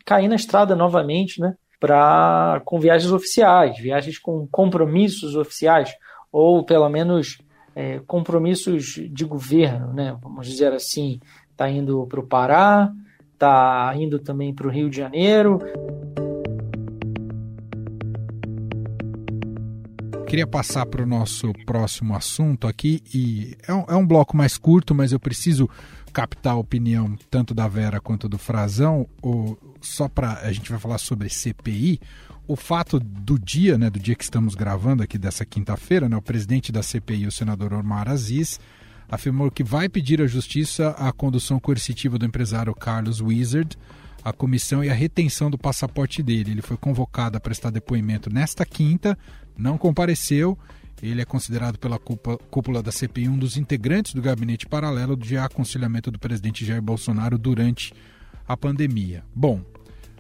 cair 0.05 0.27
na 0.27 0.35
estrada 0.35 0.75
novamente, 0.75 1.39
né, 1.39 1.55
para 1.79 2.61
com 2.65 2.77
viagens 2.77 3.11
oficiais, 3.11 3.77
viagens 3.77 4.19
com 4.19 4.45
compromissos 4.51 5.35
oficiais, 5.35 5.95
ou 6.39 6.63
pelo 6.63 6.87
menos 6.87 7.39
é, 7.75 7.99
compromissos 8.05 8.99
de 9.09 9.25
governo, 9.25 9.91
né? 9.91 10.15
vamos 10.21 10.45
dizer 10.45 10.71
assim, 10.71 11.19
está 11.49 11.67
indo 11.67 12.05
para 12.05 12.19
o 12.19 12.27
Pará, 12.27 12.93
está 13.33 13.91
indo 13.95 14.19
também 14.19 14.53
para 14.53 14.67
o 14.67 14.69
Rio 14.69 14.87
de 14.87 14.97
Janeiro. 14.97 15.57
Queria 20.27 20.45
passar 20.45 20.85
para 20.85 21.01
o 21.01 21.07
nosso 21.07 21.51
próximo 21.65 22.15
assunto 22.15 22.67
aqui, 22.67 23.01
e 23.11 23.57
é 23.67 23.73
um, 23.73 23.85
é 23.87 23.95
um 23.95 24.05
bloco 24.05 24.37
mais 24.37 24.59
curto, 24.59 24.93
mas 24.93 25.11
eu 25.11 25.19
preciso 25.19 25.67
captar 26.13 26.53
a 26.53 26.57
opinião 26.57 27.15
tanto 27.31 27.51
da 27.55 27.67
Vera 27.67 27.99
quanto 27.99 28.29
do 28.29 28.37
Frazão, 28.37 29.07
ou, 29.23 29.57
só 29.81 30.07
para 30.07 30.33
a 30.41 30.51
gente 30.51 30.69
vai 30.69 30.79
falar 30.79 30.99
sobre 30.99 31.29
CPI 31.29 31.99
o 32.47 32.55
fato 32.55 32.99
do 32.99 33.37
dia, 33.37 33.77
né, 33.77 33.89
do 33.89 33.99
dia 33.99 34.15
que 34.15 34.23
estamos 34.23 34.55
gravando 34.55 35.03
aqui 35.03 35.17
dessa 35.17 35.45
quinta-feira, 35.45 36.07
né, 36.07 36.15
o 36.15 36.21
presidente 36.21 36.71
da 36.71 36.81
CPI, 36.81 37.27
o 37.27 37.31
senador 37.31 37.73
Omar 37.73 38.07
Aziz, 38.07 38.59
afirmou 39.09 39.51
que 39.51 39.63
vai 39.63 39.89
pedir 39.89 40.21
à 40.21 40.27
justiça 40.27 40.89
a 40.91 41.11
condução 41.11 41.59
coercitiva 41.59 42.17
do 42.17 42.25
empresário 42.25 42.73
Carlos 42.73 43.21
Wizard, 43.21 43.77
a 44.23 44.33
comissão 44.33 44.83
e 44.83 44.89
a 44.89 44.93
retenção 44.93 45.49
do 45.49 45.57
passaporte 45.57 46.23
dele. 46.23 46.51
Ele 46.51 46.61
foi 46.61 46.77
convocado 46.77 47.37
a 47.37 47.39
prestar 47.39 47.69
depoimento 47.69 48.29
nesta 48.29 48.65
quinta, 48.65 49.17
não 49.57 49.77
compareceu. 49.77 50.57
Ele 51.01 51.21
é 51.21 51.25
considerado 51.25 51.77
pela 51.77 51.99
cúpula 51.99 52.81
da 52.81 52.91
CPI 52.91 53.29
um 53.29 53.37
dos 53.37 53.55
integrantes 53.55 54.13
do 54.13 54.21
gabinete 54.21 54.65
paralelo 54.65 55.15
de 55.15 55.37
aconselhamento 55.37 56.09
do 56.11 56.19
presidente 56.19 56.65
Jair 56.65 56.81
Bolsonaro 56.81 57.37
durante 57.37 57.93
a 58.47 58.57
pandemia. 58.57 59.23
Bom, 59.33 59.61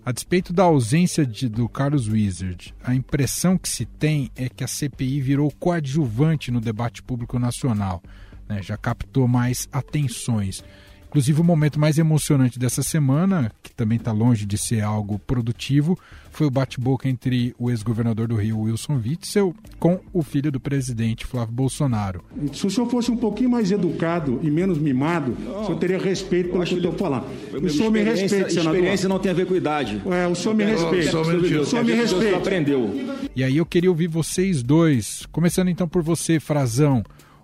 a 0.07 0.11
despeito 0.13 0.53
da 0.53 0.63
ausência 0.63 1.25
de, 1.25 1.49
do 1.49 1.67
Carlos 1.67 2.07
Wizard, 2.07 2.73
a 2.81 2.95
impressão 2.95 3.57
que 3.57 3.67
se 3.67 3.85
tem 3.85 4.31
é 4.37 4.47
que 4.47 4.63
a 4.63 4.67
CPI 4.67 5.19
virou 5.19 5.51
coadjuvante 5.59 6.49
no 6.49 6.61
debate 6.61 7.03
público 7.03 7.37
nacional, 7.37 8.01
né? 8.47 8.61
já 8.63 8.77
captou 8.77 9.27
mais 9.27 9.67
atenções. 9.69 10.63
Inclusive, 11.09 11.39
o 11.39 11.43
momento 11.43 11.79
mais 11.79 11.97
emocionante 11.97 12.59
dessa 12.59 12.83
semana, 12.83 13.51
que 13.63 13.73
também 13.73 13.97
está 13.97 14.11
longe 14.11 14.45
de 14.45 14.57
ser 14.57 14.81
algo 14.81 15.17
produtivo, 15.19 15.97
foi 16.31 16.45
o 16.45 16.51
bate-boca 16.51 17.09
entre 17.09 17.55
o 17.57 17.71
ex-governador 17.71 18.27
do 18.27 18.35
Rio, 18.35 18.59
Wilson 18.59 19.01
Witzel, 19.03 19.55
com 19.79 19.99
o 20.13 20.21
filho 20.21 20.51
do 20.51 20.59
presidente, 20.59 21.25
Flávio 21.25 21.53
Bolsonaro. 21.53 22.23
Se 22.53 22.67
o 22.67 22.69
senhor 22.69 22.89
fosse 22.89 23.09
um 23.09 23.17
pouquinho 23.17 23.49
mais 23.49 23.71
educado 23.71 24.39
e 24.43 24.51
menos 24.51 24.77
mimado, 24.77 25.35
não, 25.39 25.61
o 25.61 25.65
senhor 25.65 25.79
teria 25.79 25.97
respeito 25.97 26.51
pelo 26.51 26.63
que 26.63 26.73
eu 26.73 26.77
estou 26.77 26.93
falando. 26.93 27.25
O 27.53 27.69
senhor 27.69 27.89
me 27.89 28.03
respeita, 28.03 28.49
senador. 28.49 28.75
Experiência 28.75 29.09
não 29.09 29.17
tem 29.17 29.31
a 29.31 29.33
ver 29.33 29.47
com 29.47 29.55
idade. 29.55 30.01
É, 30.11 30.27
o 30.27 30.35
senhor 30.35 30.53
me 30.53 30.65
respeita. 30.65 31.19
O 31.19 31.65
senhor 31.65 31.85
me 31.85 31.93
respeita. 31.93 32.37
aprendeu. 32.37 32.93
E 33.35 33.43
aí 33.43 33.57
eu 33.57 33.65
queria 33.65 33.89
ouvir 33.89 34.07
vocês 34.07 34.61
dois. 34.61 35.25
Começando 35.31 35.69
então 35.69 35.87
por 35.87 36.03
você, 36.03 36.39
Frazão. 36.39 37.01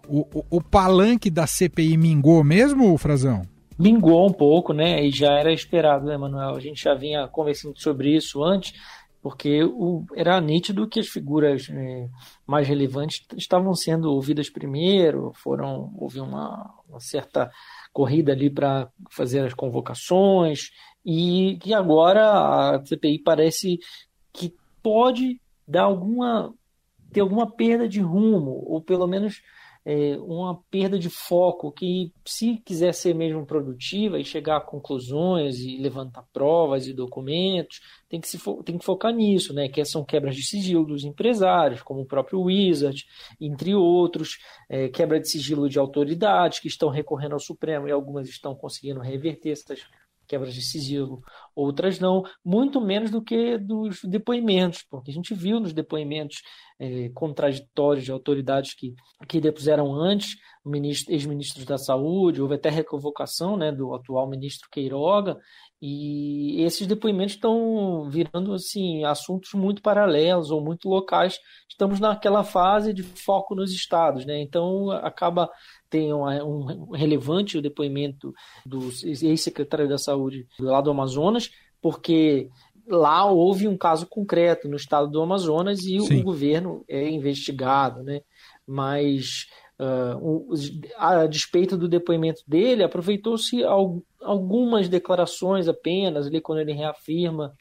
O, 0.07 0.27
o, 0.37 0.45
o 0.57 0.61
palanque 0.61 1.29
da 1.29 1.47
CPI 1.47 1.95
mingou 1.97 2.43
mesmo, 2.43 2.95
Frazão? 2.97 3.52
Mingou 3.83 4.25
um 4.25 4.31
pouco, 4.31 4.71
né? 4.71 5.05
E 5.05 5.11
já 5.11 5.33
era 5.33 5.51
esperado, 5.51 6.05
né, 6.05 6.15
Manuel? 6.15 6.55
A 6.55 6.59
gente 6.61 6.81
já 6.81 6.93
vinha 6.93 7.27
conversando 7.27 7.77
sobre 7.77 8.15
isso 8.15 8.41
antes, 8.41 8.73
porque 9.21 9.61
o, 9.61 10.05
era 10.15 10.39
nítido 10.39 10.87
que 10.87 11.01
as 11.01 11.07
figuras 11.07 11.69
é, 11.69 12.07
mais 12.47 12.65
relevantes 12.65 13.25
estavam 13.35 13.75
sendo 13.75 14.09
ouvidas 14.09 14.49
primeiro, 14.49 15.33
foram 15.35 15.93
houve 15.97 16.21
uma, 16.21 16.73
uma 16.87 17.01
certa 17.01 17.51
corrida 17.91 18.31
ali 18.31 18.49
para 18.49 18.89
fazer 19.11 19.45
as 19.45 19.53
convocações 19.53 20.71
e 21.05 21.57
que 21.61 21.73
agora 21.73 22.75
a 22.75 22.85
CPI 22.85 23.19
parece 23.19 23.79
que 24.31 24.55
pode 24.81 25.41
dar 25.67 25.83
alguma 25.83 26.53
ter 27.11 27.19
alguma 27.19 27.51
perda 27.51 27.87
de 27.87 27.99
rumo 27.99 28.63
ou 28.65 28.81
pelo 28.81 29.07
menos 29.07 29.41
é, 29.85 30.17
uma 30.17 30.61
perda 30.71 30.97
de 30.97 31.09
foco 31.09 31.71
que, 31.71 32.11
se 32.25 32.57
quiser 32.57 32.93
ser 32.93 33.13
mesmo 33.13 33.45
produtiva 33.45 34.19
e 34.19 34.23
chegar 34.23 34.57
a 34.57 34.61
conclusões 34.61 35.59
e 35.59 35.77
levantar 35.77 36.23
provas 36.31 36.87
e 36.87 36.93
documentos, 36.93 37.81
tem 38.09 38.21
que, 38.21 38.27
se 38.27 38.39
tem 38.63 38.77
que 38.77 38.85
focar 38.85 39.13
nisso, 39.13 39.53
né? 39.53 39.67
que 39.67 39.83
são 39.83 40.05
quebras 40.05 40.35
de 40.35 40.43
sigilo 40.43 40.85
dos 40.85 41.03
empresários, 41.03 41.81
como 41.81 42.01
o 42.01 42.05
próprio 42.05 42.41
Wizard, 42.41 43.05
entre 43.39 43.75
outros, 43.75 44.37
é, 44.69 44.87
quebra 44.87 45.19
de 45.19 45.29
sigilo 45.29 45.67
de 45.67 45.77
autoridades 45.77 46.59
que 46.59 46.67
estão 46.67 46.89
recorrendo 46.89 47.33
ao 47.33 47.39
Supremo 47.39 47.87
e 47.87 47.91
algumas 47.91 48.29
estão 48.29 48.55
conseguindo 48.55 49.01
reverter 49.01 49.51
essas 49.51 49.81
quebras 50.33 50.55
de 50.55 50.63
sigilo, 50.63 51.21
outras 51.55 51.99
não, 51.99 52.23
muito 52.43 52.81
menos 52.81 53.11
do 53.11 53.21
que 53.21 53.55
dos 53.59 53.99
depoimentos, 54.03 54.83
porque 54.89 55.11
a 55.11 55.13
gente 55.13 55.35
viu 55.35 55.59
nos 55.59 55.73
depoimentos 55.73 56.41
é, 56.79 57.09
contraditórios 57.09 58.03
de 58.03 58.11
autoridades 58.11 58.73
que, 58.73 58.95
que 59.27 59.39
depuseram 59.39 59.93
antes, 59.93 60.35
ex-ministros 61.07 61.65
da 61.65 61.77
Saúde, 61.77 62.41
houve 62.41 62.55
até 62.55 62.69
reconvocação 62.69 63.55
né, 63.55 63.71
do 63.71 63.93
atual 63.93 64.27
ministro 64.27 64.67
Queiroga, 64.71 65.37
e 65.85 66.61
esses 66.61 66.87
depoimentos 66.87 67.35
estão 67.35 68.09
virando 68.09 68.53
assim 68.53 69.03
assuntos 69.03 69.51
muito 69.53 69.81
paralelos 69.81 70.49
ou 70.49 70.63
muito 70.63 70.87
locais. 70.87 71.37
Estamos 71.69 71.99
naquela 71.99 72.41
fase 72.41 72.93
de 72.93 73.03
foco 73.03 73.53
nos 73.53 73.73
estados, 73.73 74.25
né? 74.25 74.39
Então 74.41 74.89
acaba 74.91 75.49
tem 75.93 76.11
um, 76.11 76.25
um 76.25 76.89
relevante 76.89 77.55
o 77.55 77.61
depoimento 77.61 78.33
do 78.65 78.89
ex-secretário 79.03 79.87
da 79.87 79.99
Saúde 79.99 80.47
do 80.57 80.65
lado 80.65 80.85
do 80.85 80.89
Amazonas, 80.89 81.51
porque 81.79 82.49
lá 82.87 83.25
houve 83.25 83.67
um 83.67 83.77
caso 83.77 84.07
concreto 84.07 84.67
no 84.67 84.75
estado 84.75 85.07
do 85.07 85.21
Amazonas 85.21 85.85
e 85.85 85.99
o, 85.99 86.05
o 86.05 86.23
governo 86.23 86.83
é 86.89 87.07
investigado, 87.07 88.01
né? 88.01 88.21
Mas 88.65 89.45
uh, 89.79 90.53
a 90.97 91.25
despeito 91.27 91.77
do 91.77 91.87
depoimento 91.87 92.41
dele, 92.47 92.83
aproveitou-se 92.83 93.63
algumas 94.21 94.87
declarações 94.87 95.67
apenas, 95.67 96.27
ali 96.27 96.41
quando 96.41 96.59
ele 96.59 96.73
reafirma 96.73 97.53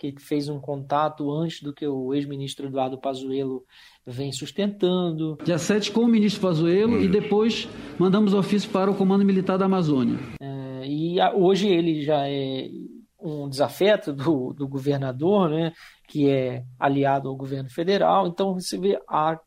que 0.00 0.14
fez 0.18 0.48
um 0.48 0.58
contato 0.58 1.30
antes 1.30 1.62
do 1.62 1.74
que 1.74 1.86
o 1.86 2.14
ex-ministro 2.14 2.68
Eduardo 2.68 2.98
Pazuello 2.98 3.62
vem 4.06 4.32
sustentando. 4.32 5.36
Dia 5.44 5.58
7 5.58 5.92
com 5.92 6.00
o 6.00 6.08
ministro 6.08 6.40
Pazuello 6.40 6.96
hum. 6.96 7.02
e 7.02 7.08
depois 7.08 7.68
mandamos 7.98 8.32
ofício 8.32 8.70
para 8.70 8.90
o 8.90 8.94
Comando 8.94 9.26
Militar 9.26 9.58
da 9.58 9.66
Amazônia. 9.66 10.18
É, 10.40 10.86
e 10.86 11.20
a, 11.20 11.34
hoje 11.34 11.68
ele 11.68 12.02
já 12.02 12.26
é 12.26 12.70
um 13.20 13.46
desafeto 13.46 14.10
do, 14.10 14.54
do 14.54 14.66
governador, 14.66 15.50
né, 15.50 15.72
que 16.08 16.30
é 16.30 16.64
aliado 16.78 17.28
ao 17.28 17.36
governo 17.36 17.68
federal. 17.68 18.26
Então 18.26 18.54
você 18.54 18.78
vê 18.78 18.98
a 19.06 19.38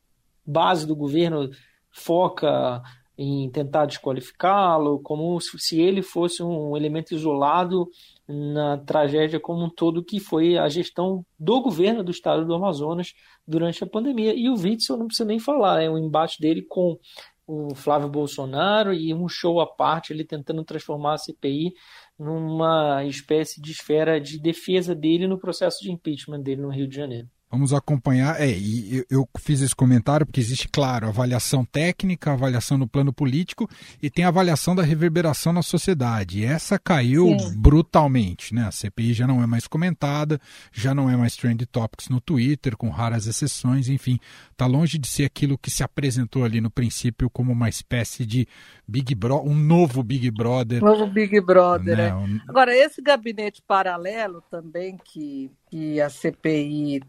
base 0.45 0.85
do 0.85 0.95
governo 0.95 1.49
foca 1.93 2.81
em 3.15 3.49
tentar 3.51 3.85
desqualificá-lo, 3.85 4.99
como 4.99 5.39
se 5.39 5.79
ele 5.79 6.01
fosse 6.01 6.41
um 6.41 6.75
elemento 6.75 7.13
isolado 7.13 7.87
na 8.27 8.77
tragédia 8.79 9.39
como 9.39 9.63
um 9.63 9.69
todo 9.69 10.03
que 10.03 10.19
foi 10.19 10.57
a 10.57 10.67
gestão 10.67 11.23
do 11.39 11.61
governo 11.61 12.03
do 12.03 12.11
estado 12.11 12.43
do 12.43 12.55
Amazonas 12.55 13.13
durante 13.47 13.83
a 13.83 13.87
pandemia. 13.87 14.33
E 14.33 14.49
o 14.49 14.55
Witzel 14.55 14.97
não 14.97 15.05
precisa 15.05 15.27
nem 15.27 15.39
falar, 15.39 15.81
é 15.81 15.89
o 15.89 15.97
embate 15.97 16.41
dele 16.41 16.63
com 16.63 16.97
o 17.45 17.75
Flávio 17.75 18.09
Bolsonaro 18.09 18.93
e 18.93 19.13
um 19.13 19.27
show 19.27 19.59
à 19.59 19.67
parte, 19.67 20.11
ele 20.11 20.23
tentando 20.23 20.63
transformar 20.63 21.13
a 21.13 21.17
CPI 21.17 21.73
numa 22.17 23.03
espécie 23.05 23.61
de 23.61 23.71
esfera 23.71 24.19
de 24.19 24.39
defesa 24.39 24.95
dele 24.95 25.27
no 25.27 25.37
processo 25.37 25.83
de 25.83 25.91
impeachment 25.91 26.41
dele 26.41 26.61
no 26.61 26.69
Rio 26.69 26.87
de 26.87 26.95
Janeiro. 26.95 27.27
Vamos 27.53 27.71
acompanhar. 27.71 28.41
É, 28.41 28.49
e 28.49 29.05
eu 29.11 29.29
fiz 29.37 29.61
esse 29.61 29.75
comentário 29.75 30.25
porque 30.25 30.39
existe, 30.39 30.67
claro, 30.67 31.07
avaliação 31.07 31.63
técnica, 31.63 32.31
avaliação 32.31 32.79
no 32.79 32.87
plano 32.87 33.13
político 33.13 33.69
e 34.01 34.09
tem 34.09 34.25
avaliação 34.25 34.75
da 34.75 34.81
reverberação 34.81 35.53
na 35.53 35.61
sociedade. 35.61 36.39
E 36.39 36.45
essa 36.45 36.79
caiu 36.79 37.27
Sim. 37.37 37.55
brutalmente, 37.55 38.55
né? 38.55 38.65
A 38.65 38.71
CPI 38.71 39.13
já 39.13 39.27
não 39.27 39.43
é 39.43 39.45
mais 39.45 39.67
comentada, 39.67 40.41
já 40.71 40.95
não 40.95 41.07
é 41.07 41.15
mais 41.15 41.35
trend 41.35 41.63
topics 41.67 42.09
no 42.09 42.19
Twitter, 42.19 42.75
com 42.75 42.89
raras 42.89 43.27
exceções, 43.27 43.87
enfim, 43.87 44.17
está 44.51 44.65
longe 44.65 44.97
de 44.97 45.07
ser 45.07 45.25
aquilo 45.25 45.55
que 45.55 45.69
se 45.69 45.83
apresentou 45.83 46.43
ali 46.43 46.59
no 46.59 46.71
princípio 46.71 47.29
como 47.29 47.51
uma 47.51 47.69
espécie 47.69 48.25
de 48.25 48.47
Big 48.87 49.13
Brother, 49.13 49.47
um 49.47 49.55
novo 49.55 50.01
Big 50.01 50.31
Brother. 50.31 50.81
Novo 50.83 51.05
Big 51.05 51.39
Brother, 51.39 51.97
né? 51.97 52.07
é. 52.07 52.41
Agora, 52.49 52.75
esse 52.75 52.99
gabinete 52.99 53.61
paralelo 53.67 54.41
também 54.49 54.97
que, 55.03 55.51
que 55.69 56.01
a 56.01 56.09
CPI 56.09 56.99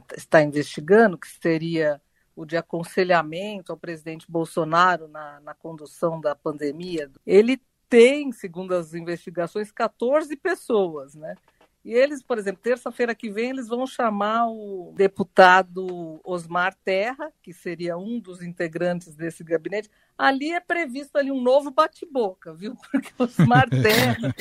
tá, 0.00 0.16
está 0.16 0.42
investigando, 0.42 1.18
que 1.18 1.28
seria 1.28 2.00
o 2.36 2.44
de 2.44 2.56
aconselhamento 2.56 3.70
ao 3.70 3.78
presidente 3.78 4.30
Bolsonaro 4.30 5.06
na, 5.08 5.40
na 5.40 5.54
condução 5.54 6.20
da 6.20 6.34
pandemia, 6.34 7.10
ele 7.24 7.60
tem, 7.88 8.32
segundo 8.32 8.74
as 8.74 8.92
investigações, 8.92 9.70
14 9.70 10.34
pessoas, 10.36 11.14
né? 11.14 11.36
E 11.84 11.92
eles, 11.92 12.22
por 12.22 12.38
exemplo, 12.38 12.62
terça-feira 12.62 13.14
que 13.14 13.28
vem, 13.28 13.50
eles 13.50 13.68
vão 13.68 13.86
chamar 13.86 14.48
o 14.48 14.94
deputado 14.96 16.18
Osmar 16.24 16.74
Terra, 16.82 17.30
que 17.42 17.52
seria 17.52 17.98
um 17.98 18.18
dos 18.18 18.42
integrantes 18.42 19.14
desse 19.14 19.44
gabinete. 19.44 19.90
Ali 20.16 20.52
é 20.52 20.60
previsto 20.60 21.18
ali 21.18 21.30
um 21.30 21.42
novo 21.42 21.70
bate-boca, 21.70 22.54
viu? 22.54 22.74
Porque 22.90 23.12
Osmar 23.18 23.68
Terra. 23.68 24.34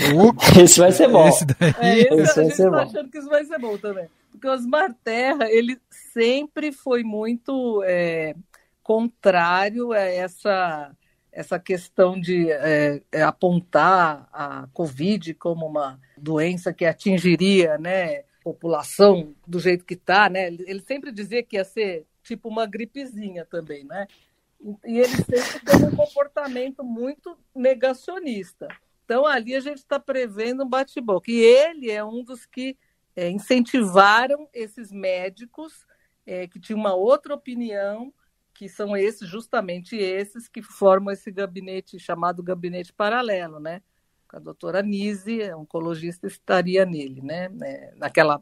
esse 0.58 0.80
vai 0.80 0.94
ser 0.94 1.10
bom. 1.10 1.28
Esse, 1.28 1.46
daí... 1.46 1.74
é, 1.82 2.00
esse, 2.00 2.22
esse 2.22 2.40
a 2.40 2.44
gente 2.44 2.54
está 2.54 2.82
achando 2.82 3.10
que 3.10 3.18
isso 3.18 3.30
vai 3.30 3.44
ser 3.44 3.60
bom 3.60 3.78
também. 3.78 4.08
Porque 4.32 4.48
Osmar 4.48 4.96
Terra, 5.04 5.52
ele 5.52 5.78
sempre 5.90 6.72
foi 6.72 7.04
muito 7.04 7.84
é, 7.84 8.36
contrário 8.82 9.92
a 9.92 10.00
essa 10.00 10.96
essa 11.34 11.60
questão 11.60 12.20
de 12.20 12.52
é, 12.52 13.02
é, 13.12 13.24
apontar 13.24 14.30
a 14.32 14.68
Covid 14.72 15.34
como 15.34 15.66
uma 15.66 16.00
doença 16.16 16.72
que 16.72 16.86
atingiria 16.86 17.78
né, 17.78 18.20
a 18.20 18.24
população 18.44 19.36
do 19.46 19.60
jeito 19.60 19.84
que 19.84 19.96
está, 19.96 20.30
né? 20.30 20.48
Ele 20.48 20.82
sempre 20.82 21.12
dizia 21.12 21.44
que 21.44 21.56
ia 21.56 21.66
ser 21.66 22.06
tipo 22.22 22.48
uma 22.48 22.66
gripezinha 22.68 23.46
também, 23.46 23.84
né? 23.84 24.08
E 24.86 25.00
ele 25.00 25.16
sempre 25.16 25.60
teve 25.66 25.86
um 25.86 25.96
comportamento 25.96 26.84
muito 26.84 27.38
negacionista. 27.54 28.68
Então, 29.04 29.26
ali 29.26 29.56
a 29.56 29.60
gente 29.60 29.80
está 29.80 30.00
prevendo 30.00 30.64
um 30.64 30.70
bate-boca. 30.70 31.30
E 31.30 31.42
ele 31.42 31.92
é 31.92 32.04
um 32.04 32.24
dos 32.24 32.46
que 32.46 32.78
é, 33.16 33.30
incentivaram 33.30 34.48
esses 34.54 34.92
médicos 34.92 35.86
é, 36.26 36.48
que 36.48 36.60
tinham 36.60 36.80
uma 36.80 36.94
outra 36.94 37.34
opinião 37.34 38.14
que 38.54 38.70
são 38.70 38.96
esses, 38.96 39.28
justamente 39.28 39.96
esses, 39.96 40.48
que 40.48 40.62
formam 40.62 41.12
esse 41.12 41.32
gabinete 41.32 41.98
chamado 42.00 42.44
gabinete 42.44 42.94
paralelo, 42.94 43.60
né? 43.60 43.82
A 44.30 44.40
doutora 44.40 44.82
Nise, 44.82 45.54
oncologista, 45.54 46.26
estaria 46.26 46.86
nele, 46.86 47.22
né? 47.22 47.50
É, 47.62 47.94
naquela 47.96 48.42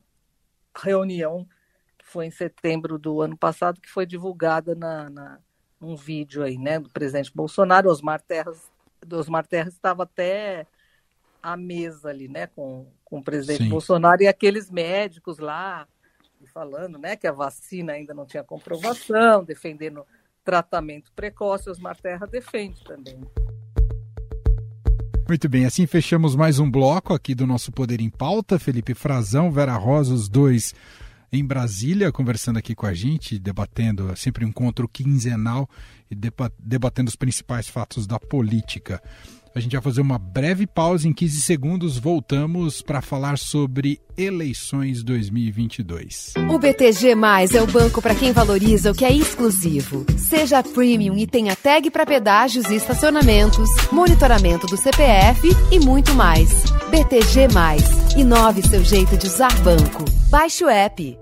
reunião 0.75 1.48
que 1.98 2.06
foi 2.08 2.25
em 2.25 2.32
setembro 2.32 2.98
do 2.98 3.22
ano 3.22 3.38
passado, 3.38 3.82
que 3.82 3.89
foi 3.89 4.06
divulgada 4.06 4.74
na, 4.74 5.10
na 5.10 5.39
num 5.80 5.96
vídeo 5.96 6.44
aí, 6.44 6.58
né? 6.58 6.80
Do 6.80 6.89
presidente 6.89 7.32
Bolsonaro, 7.34 7.89
Osmar 7.89 8.22
Terras, 8.22 8.72
Osmar 9.12 9.46
Terras 9.48 9.74
estava 9.74 10.03
até 10.03 10.68
à 11.41 11.58
mesa 11.58 12.10
ali, 12.10 12.27
né? 12.27 12.48
Com, 12.48 12.88
com 13.03 13.18
o 13.20 13.24
presidente 13.24 13.63
Sim. 13.63 13.70
Bolsonaro 13.70 14.22
e 14.22 14.27
aqueles 14.27 14.70
médicos 14.70 15.39
lá, 15.39 15.88
falando 16.48 16.98
né, 16.98 17.15
que 17.15 17.27
a 17.27 17.31
vacina 17.31 17.93
ainda 17.93 18.13
não 18.13 18.25
tinha 18.25 18.43
comprovação, 18.43 19.43
defendendo 19.43 20.05
tratamento 20.43 21.12
precoce, 21.13 21.69
Osmar 21.69 22.00
Terra 22.00 22.25
defende 22.25 22.83
também. 22.83 23.19
Muito 25.27 25.48
bem, 25.48 25.65
assim 25.65 25.86
fechamos 25.88 26.36
mais 26.36 26.60
um 26.60 26.69
bloco 26.69 27.13
aqui 27.13 27.33
do 27.33 27.48
nosso 27.48 27.71
Poder 27.71 28.01
em 28.01 28.10
Pauta. 28.10 28.60
Felipe 28.60 28.93
Frazão, 28.93 29.51
Vera 29.51 29.77
Rosa, 29.77 30.13
os 30.13 30.27
dois 30.27 30.75
em 31.31 31.45
Brasília, 31.45 32.12
conversando 32.12 32.60
aqui 32.60 32.75
com 32.75 32.86
a 32.86 32.93
gente, 32.93 33.39
debatendo 33.39 34.13
sempre 34.17 34.43
um 34.43 34.50
encontro 34.50 34.89
quinzenal 34.89 35.69
e 36.10 36.15
debatendo 36.60 37.07
os 37.07 37.15
principais 37.15 37.69
fatos 37.69 38.05
da 38.05 38.19
política. 38.19 39.01
A 39.53 39.60
gente 39.60 39.74
vai 39.74 39.81
fazer 39.81 40.00
uma 40.00 40.17
breve 40.17 40.65
pausa 40.65 41.08
em 41.08 41.13
15 41.13 41.41
segundos. 41.41 41.98
Voltamos 41.98 42.81
para 42.81 43.01
falar 43.01 43.38
sobre 43.38 44.00
eleições 44.17 45.03
2022. 45.03 46.34
O 46.50 46.58
BTG 46.58 47.15
Mais 47.15 47.53
é 47.53 47.62
o 47.62 47.67
banco 47.67 48.01
para 48.01 48.15
quem 48.15 48.31
valoriza 48.31 48.91
o 48.91 48.96
que 48.96 49.03
é 49.03 49.13
exclusivo. 49.13 50.05
Seja 50.18 50.64
premium 50.64 51.18
e 51.18 51.27
tenha 51.27 51.55
tag 51.55 51.90
para 51.92 52.05
pedágios 52.05 52.70
e 52.70 52.75
estacionamentos, 52.75 53.70
monitoramento 53.92 54.68
do 54.68 54.77
CPF 54.77 55.50
e 55.70 55.79
muito 55.79 56.14
mais. 56.14 56.50
BTG 56.90 57.53
Mais. 57.53 57.83
Inove 58.16 58.61
seu 58.61 58.83
jeito 58.83 59.18
de 59.18 59.27
usar 59.27 59.53
banco. 59.61 60.05
Baixe 60.29 60.64
o 60.64 60.70
app. 60.70 61.18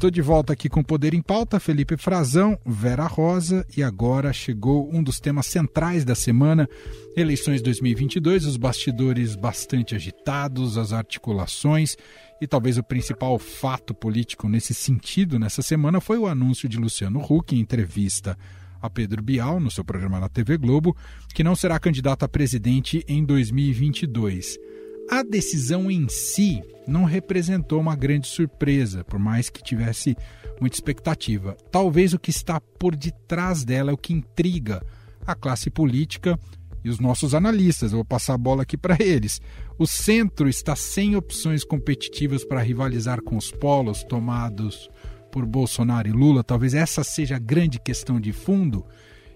Estou 0.00 0.10
de 0.10 0.22
volta 0.22 0.54
aqui 0.54 0.66
com 0.66 0.82
Poder 0.82 1.12
em 1.12 1.20
Pauta, 1.20 1.60
Felipe 1.60 1.94
Frazão, 1.94 2.58
Vera 2.64 3.06
Rosa, 3.06 3.66
e 3.76 3.82
agora 3.82 4.32
chegou 4.32 4.88
um 4.90 5.02
dos 5.02 5.20
temas 5.20 5.44
centrais 5.44 6.06
da 6.06 6.14
semana, 6.14 6.66
eleições 7.14 7.60
2022, 7.60 8.46
os 8.46 8.56
bastidores 8.56 9.36
bastante 9.36 9.94
agitados, 9.94 10.78
as 10.78 10.94
articulações, 10.94 11.98
e 12.40 12.46
talvez 12.46 12.78
o 12.78 12.82
principal 12.82 13.38
fato 13.38 13.92
político 13.92 14.48
nesse 14.48 14.72
sentido 14.72 15.38
nessa 15.38 15.60
semana 15.60 16.00
foi 16.00 16.16
o 16.16 16.26
anúncio 16.26 16.66
de 16.66 16.78
Luciano 16.78 17.20
Huck 17.20 17.54
em 17.54 17.60
entrevista 17.60 18.38
a 18.80 18.88
Pedro 18.88 19.22
Bial, 19.22 19.60
no 19.60 19.70
seu 19.70 19.84
programa 19.84 20.18
na 20.18 20.30
TV 20.30 20.56
Globo, 20.56 20.96
que 21.34 21.44
não 21.44 21.54
será 21.54 21.78
candidato 21.78 22.22
a 22.22 22.28
presidente 22.28 23.04
em 23.06 23.22
2022. 23.22 24.69
A 25.10 25.24
decisão 25.24 25.90
em 25.90 26.08
si 26.08 26.62
não 26.86 27.02
representou 27.02 27.80
uma 27.80 27.96
grande 27.96 28.28
surpresa, 28.28 29.02
por 29.02 29.18
mais 29.18 29.50
que 29.50 29.60
tivesse 29.60 30.16
muita 30.60 30.76
expectativa. 30.76 31.56
Talvez 31.68 32.14
o 32.14 32.18
que 32.18 32.30
está 32.30 32.60
por 32.60 32.94
detrás 32.94 33.64
dela 33.64 33.90
é 33.90 33.92
o 33.92 33.98
que 33.98 34.12
intriga 34.12 34.80
a 35.26 35.34
classe 35.34 35.68
política 35.68 36.38
e 36.84 36.88
os 36.88 37.00
nossos 37.00 37.34
analistas. 37.34 37.90
Eu 37.90 37.98
vou 37.98 38.04
passar 38.04 38.34
a 38.34 38.38
bola 38.38 38.62
aqui 38.62 38.76
para 38.76 38.96
eles. 39.00 39.40
O 39.76 39.84
centro 39.84 40.48
está 40.48 40.76
sem 40.76 41.16
opções 41.16 41.64
competitivas 41.64 42.44
para 42.44 42.62
rivalizar 42.62 43.20
com 43.20 43.36
os 43.36 43.50
polos 43.50 44.04
tomados 44.04 44.88
por 45.32 45.44
Bolsonaro 45.44 46.06
e 46.06 46.12
Lula. 46.12 46.44
Talvez 46.44 46.72
essa 46.72 47.02
seja 47.02 47.34
a 47.34 47.40
grande 47.40 47.80
questão 47.80 48.20
de 48.20 48.32
fundo. 48.32 48.86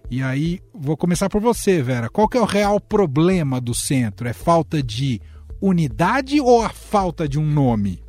E 0.09 0.23
aí, 0.23 0.61
vou 0.73 0.97
começar 0.97 1.29
por 1.29 1.41
você, 1.41 1.83
Vera. 1.83 2.09
Qual 2.09 2.29
que 2.29 2.37
é 2.37 2.41
o 2.41 2.45
real 2.45 2.79
problema 2.79 3.61
do 3.61 3.75
centro? 3.75 4.29
É 4.29 4.33
falta 4.33 4.81
de 4.81 5.21
unidade 5.67 6.43
ou 6.43 6.61
a 6.61 6.69
falta 6.69 7.27
de 7.27 7.39
um 7.39 7.47
nome? 7.47 8.05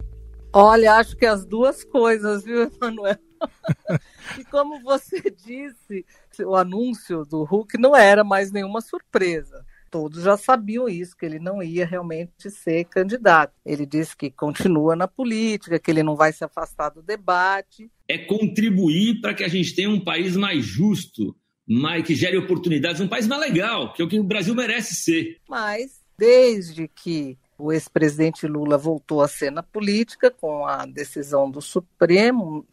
Olha, 0.52 0.96
acho 0.96 1.16
que 1.16 1.26
as 1.26 1.46
duas 1.46 1.86
coisas, 1.86 2.44
viu, 2.44 2.64
Emanuel? 2.64 3.18
e 4.40 4.44
como 4.46 4.82
você 4.82 5.22
disse, 5.22 6.06
o 6.46 6.56
anúncio 6.56 7.24
do 7.24 7.44
Hulk 7.44 7.78
não 7.78 7.96
era 7.96 8.26
mais 8.26 8.52
nenhuma 8.52 8.82
surpresa. 8.82 9.66
Todos 9.90 10.24
já 10.24 10.36
sabiam 10.36 10.90
isso, 10.90 11.16
que 11.16 11.26
ele 11.26 11.40
não 11.40 11.64
ia 11.64 11.86
realmente 11.86 12.50
ser 12.50 12.84
candidato. 12.86 13.54
Ele 13.66 13.86
disse 13.86 14.18
que 14.18 14.30
continua 14.30 14.94
na 14.94 15.08
política, 15.08 15.80
que 15.80 15.90
ele 15.90 16.04
não 16.04 16.18
vai 16.18 16.34
se 16.34 16.44
afastar 16.44 16.90
do 16.90 17.02
debate. 17.02 17.90
É 18.06 18.18
contribuir 18.18 19.22
para 19.22 19.34
que 19.34 19.46
a 19.46 19.48
gente 19.48 19.74
tenha 19.74 19.90
um 19.90 20.04
país 20.04 20.36
mais 20.36 20.66
justo, 20.66 21.34
mais, 21.66 22.06
que 22.06 22.16
gere 22.16 22.36
oportunidades, 22.36 23.00
um 23.00 23.08
país 23.08 23.28
mais 23.28 23.40
legal, 23.40 23.94
que 23.94 24.02
é 24.02 24.06
o 24.06 24.10
que 24.10 24.20
o 24.20 24.24
Brasil 24.24 24.54
merece 24.54 24.96
ser. 24.96 25.38
Mas 25.48 26.04
desde 26.18 26.88
que 26.88 27.38
o 27.58 27.72
ex-presidente 27.72 28.46
Lula 28.48 28.78
voltou 28.78 29.22
à 29.22 29.28
cena 29.28 29.64
política 29.64 30.30
com 30.30 30.66
a 30.66 30.86
decisão 30.86 31.50
do 31.50 31.62
Supremo 31.62 32.66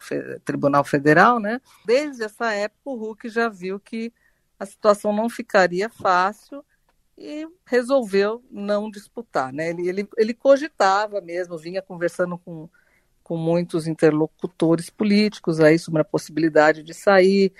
Tribunal 0.43 0.83
Federal, 0.83 1.39
né? 1.39 1.61
Desde 1.85 2.23
essa 2.23 2.51
época 2.53 2.89
o 2.89 3.11
Huck 3.11 3.29
já 3.29 3.47
viu 3.47 3.79
que 3.79 4.11
a 4.59 4.65
situação 4.65 5.13
não 5.13 5.29
ficaria 5.29 5.89
fácil 5.89 6.63
e 7.17 7.47
resolveu 7.65 8.43
não 8.51 8.89
disputar, 8.89 9.53
né? 9.53 9.69
Ele, 9.69 9.87
ele, 9.87 10.09
ele 10.17 10.33
cogitava 10.33 11.21
mesmo, 11.21 11.57
vinha 11.57 11.81
conversando 11.81 12.37
com, 12.37 12.67
com 13.23 13.37
muitos 13.37 13.87
interlocutores 13.87 14.89
políticos 14.89 15.59
aí 15.59 15.79
sobre 15.79 16.01
a 16.01 16.05
possibilidade 16.05 16.83
de 16.83 16.93
sair, 16.93 17.53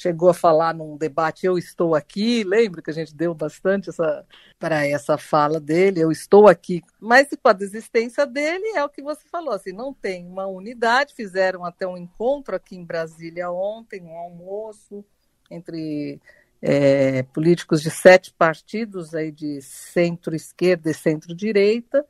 chegou 0.00 0.30
a 0.30 0.34
falar 0.34 0.74
num 0.74 0.96
debate 0.96 1.44
Eu 1.44 1.58
Estou 1.58 1.94
Aqui, 1.94 2.42
lembra 2.42 2.80
que 2.80 2.88
a 2.90 2.94
gente 2.94 3.14
deu 3.14 3.34
bastante 3.34 3.90
essa, 3.90 4.26
para 4.58 4.86
essa 4.86 5.18
fala 5.18 5.60
dele, 5.60 6.00
Eu 6.00 6.10
Estou 6.10 6.48
Aqui. 6.48 6.82
Mas 6.98 7.28
com 7.28 7.48
a 7.48 7.52
desistência 7.52 8.24
dele, 8.24 8.64
é 8.74 8.82
o 8.82 8.88
que 8.88 9.02
você 9.02 9.28
falou, 9.30 9.52
assim, 9.52 9.72
não 9.72 9.92
tem 9.92 10.26
uma 10.26 10.46
unidade, 10.46 11.14
fizeram 11.14 11.66
até 11.66 11.86
um 11.86 11.98
encontro 11.98 12.56
aqui 12.56 12.76
em 12.76 12.84
Brasília 12.84 13.50
ontem, 13.50 14.02
um 14.02 14.16
almoço 14.16 15.04
entre 15.50 16.18
é, 16.62 17.22
políticos 17.24 17.82
de 17.82 17.90
sete 17.90 18.32
partidos 18.32 19.14
aí 19.14 19.30
de 19.30 19.60
centro-esquerda 19.60 20.90
e 20.90 20.94
centro-direita, 20.94 22.06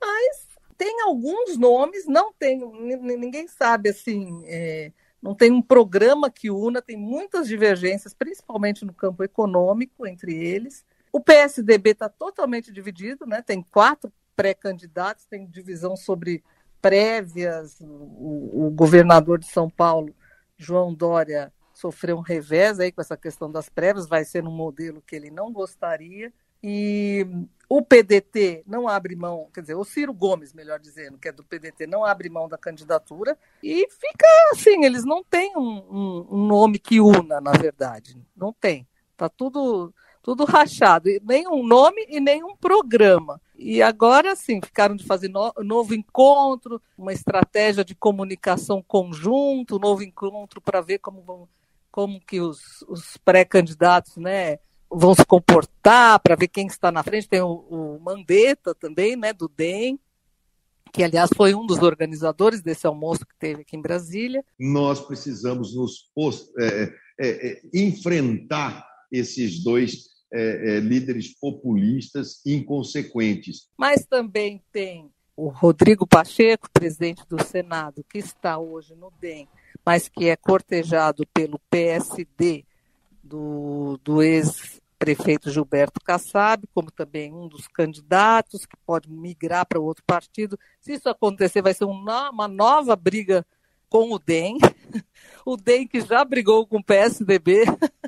mas 0.00 0.48
tem 0.78 1.02
alguns 1.02 1.58
nomes, 1.58 2.06
não 2.06 2.32
tem, 2.32 2.58
ninguém 2.58 3.46
sabe 3.46 3.90
assim, 3.90 4.42
é, 4.46 4.90
não 5.24 5.34
tem 5.34 5.50
um 5.50 5.62
programa 5.62 6.30
que 6.30 6.50
una, 6.50 6.82
tem 6.82 6.98
muitas 6.98 7.48
divergências, 7.48 8.12
principalmente 8.12 8.84
no 8.84 8.92
campo 8.92 9.24
econômico 9.24 10.06
entre 10.06 10.34
eles. 10.34 10.84
O 11.10 11.18
PSDB 11.18 11.92
está 11.92 12.10
totalmente 12.10 12.70
dividido, 12.70 13.24
né? 13.24 13.40
tem 13.40 13.62
quatro 13.62 14.12
pré-candidatos, 14.36 15.24
tem 15.24 15.46
divisão 15.46 15.96
sobre 15.96 16.44
prévias. 16.78 17.80
O, 17.80 18.66
o, 18.66 18.70
governador 18.70 19.38
de 19.38 19.46
São 19.46 19.70
Paulo, 19.70 20.14
João 20.58 20.92
Dória, 20.92 21.50
sofreu 21.72 22.18
um 22.18 22.20
revés 22.20 22.78
aí 22.78 22.92
com 22.92 23.00
essa 23.00 23.16
questão 23.16 23.50
das 23.50 23.70
prévias, 23.70 24.06
vai 24.06 24.26
ser 24.26 24.44
um 24.44 24.54
modelo 24.54 25.02
que 25.06 25.16
ele 25.16 25.30
não 25.30 25.50
gostaria. 25.50 26.30
E 26.66 27.26
o 27.68 27.82
PDT 27.82 28.64
não 28.66 28.88
abre 28.88 29.14
mão, 29.14 29.50
quer 29.52 29.60
dizer, 29.60 29.74
o 29.74 29.84
Ciro 29.84 30.14
Gomes, 30.14 30.54
melhor 30.54 30.80
dizendo, 30.80 31.18
que 31.18 31.28
é 31.28 31.32
do 31.32 31.44
PDT, 31.44 31.86
não 31.86 32.06
abre 32.06 32.30
mão 32.30 32.48
da 32.48 32.56
candidatura 32.56 33.36
e 33.62 33.86
fica 33.90 34.26
assim, 34.50 34.82
eles 34.82 35.04
não 35.04 35.22
têm 35.22 35.54
um, 35.58 35.60
um, 35.60 36.26
um 36.30 36.46
nome 36.46 36.78
que 36.78 37.02
una, 37.02 37.38
na 37.38 37.52
verdade, 37.52 38.16
não 38.34 38.50
tem. 38.50 38.88
Tá 39.14 39.28
tudo 39.28 39.92
tudo 40.22 40.46
rachado, 40.46 41.10
nem 41.22 41.46
um 41.46 41.62
nome 41.62 42.06
e 42.08 42.18
nem 42.18 42.42
um 42.42 42.56
programa. 42.56 43.38
E 43.54 43.82
agora 43.82 44.34
sim, 44.34 44.58
ficaram 44.64 44.96
de 44.96 45.04
fazer 45.04 45.28
no, 45.28 45.52
novo 45.58 45.94
encontro, 45.94 46.80
uma 46.96 47.12
estratégia 47.12 47.84
de 47.84 47.94
comunicação 47.94 48.82
conjunto, 48.82 49.78
novo 49.78 50.02
encontro 50.02 50.62
para 50.62 50.80
ver 50.80 50.98
como 50.98 51.20
vão, 51.20 51.46
como 51.92 52.18
que 52.18 52.40
os, 52.40 52.80
os 52.88 53.18
pré-candidatos, 53.18 54.16
né, 54.16 54.58
vão 54.90 55.14
se 55.14 55.24
comportar, 55.24 56.20
para 56.20 56.36
ver 56.36 56.48
quem 56.48 56.66
está 56.66 56.90
na 56.92 57.02
frente. 57.02 57.28
Tem 57.28 57.40
o, 57.40 57.66
o 57.70 58.00
Mandetta 58.00 58.74
também, 58.74 59.16
né, 59.16 59.32
do 59.32 59.48
DEM, 59.48 59.98
que 60.92 61.02
aliás 61.02 61.30
foi 61.36 61.54
um 61.54 61.66
dos 61.66 61.82
organizadores 61.82 62.62
desse 62.62 62.86
almoço 62.86 63.26
que 63.26 63.36
teve 63.38 63.62
aqui 63.62 63.76
em 63.76 63.82
Brasília. 63.82 64.44
Nós 64.58 65.00
precisamos 65.00 65.74
nos 65.74 66.10
é, 66.60 66.92
é, 67.18 67.28
é, 67.28 67.60
enfrentar 67.74 68.86
esses 69.10 69.62
dois 69.62 70.14
é, 70.32 70.76
é, 70.76 70.80
líderes 70.80 71.36
populistas 71.38 72.40
inconsequentes. 72.46 73.68
Mas 73.76 74.06
também 74.06 74.62
tem 74.72 75.10
o 75.36 75.48
Rodrigo 75.48 76.06
Pacheco, 76.06 76.68
presidente 76.72 77.24
do 77.28 77.42
Senado, 77.42 78.04
que 78.08 78.18
está 78.18 78.58
hoje 78.58 78.94
no 78.94 79.12
DEM, 79.20 79.48
mas 79.84 80.08
que 80.08 80.28
é 80.28 80.36
cortejado 80.36 81.26
pelo 81.34 81.58
PSD 81.70 82.64
do, 83.24 83.98
do 84.04 84.22
ex-prefeito 84.22 85.50
Gilberto 85.50 86.00
Kassab, 86.00 86.66
como 86.74 86.90
também 86.90 87.32
um 87.32 87.48
dos 87.48 87.66
candidatos 87.66 88.66
que 88.66 88.76
pode 88.86 89.10
migrar 89.10 89.66
para 89.66 89.80
outro 89.80 90.04
partido. 90.06 90.58
Se 90.80 90.92
isso 90.92 91.08
acontecer, 91.08 91.62
vai 91.62 91.74
ser 91.74 91.84
uma 91.84 92.46
nova 92.46 92.94
briga 92.94 93.44
com 93.88 94.12
o 94.12 94.18
DEM, 94.18 94.58
o 95.44 95.56
DEM 95.56 95.86
que 95.86 96.00
já 96.00 96.24
brigou 96.24 96.66
com 96.66 96.78
o 96.78 96.84
PSDB. 96.84 97.64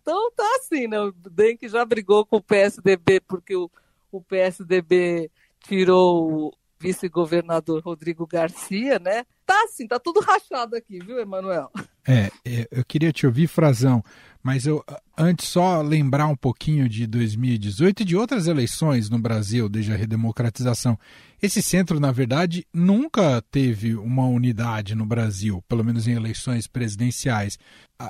Então 0.00 0.30
tá 0.30 0.56
assim, 0.58 0.86
né? 0.86 0.98
O 0.98 1.12
DEM 1.12 1.54
que 1.54 1.68
já 1.68 1.84
brigou 1.84 2.24
com 2.24 2.38
o 2.38 2.42
PSDB 2.42 3.20
porque 3.20 3.54
o, 3.54 3.70
o 4.10 4.22
PSDB 4.22 5.30
tirou 5.60 6.54
vice-governador 6.78 7.82
Rodrigo 7.82 8.26
Garcia, 8.26 8.98
né? 8.98 9.26
Tá 9.44 9.64
assim, 9.64 9.86
tá 9.86 9.98
tudo 9.98 10.20
rachado 10.20 10.76
aqui, 10.76 10.98
viu, 10.98 11.18
Emanuel? 11.18 11.70
É, 12.10 12.30
é, 12.42 12.66
eu 12.70 12.82
queria 12.86 13.12
te 13.12 13.26
ouvir, 13.26 13.46
Frazão, 13.46 14.02
mas 14.42 14.64
eu 14.64 14.82
antes 15.14 15.46
só 15.46 15.82
lembrar 15.82 16.26
um 16.26 16.34
pouquinho 16.34 16.88
de 16.88 17.06
2018 17.06 18.00
e 18.00 18.04
de 18.06 18.16
outras 18.16 18.46
eleições 18.46 19.10
no 19.10 19.18
Brasil 19.18 19.68
desde 19.68 19.92
a 19.92 19.96
redemocratização. 19.96 20.98
Esse 21.42 21.60
centro, 21.60 22.00
na 22.00 22.10
verdade, 22.10 22.66
nunca 22.72 23.42
teve 23.50 23.94
uma 23.94 24.26
unidade 24.26 24.94
no 24.94 25.04
Brasil, 25.04 25.62
pelo 25.68 25.84
menos 25.84 26.08
em 26.08 26.12
eleições 26.12 26.66
presidenciais. 26.66 27.58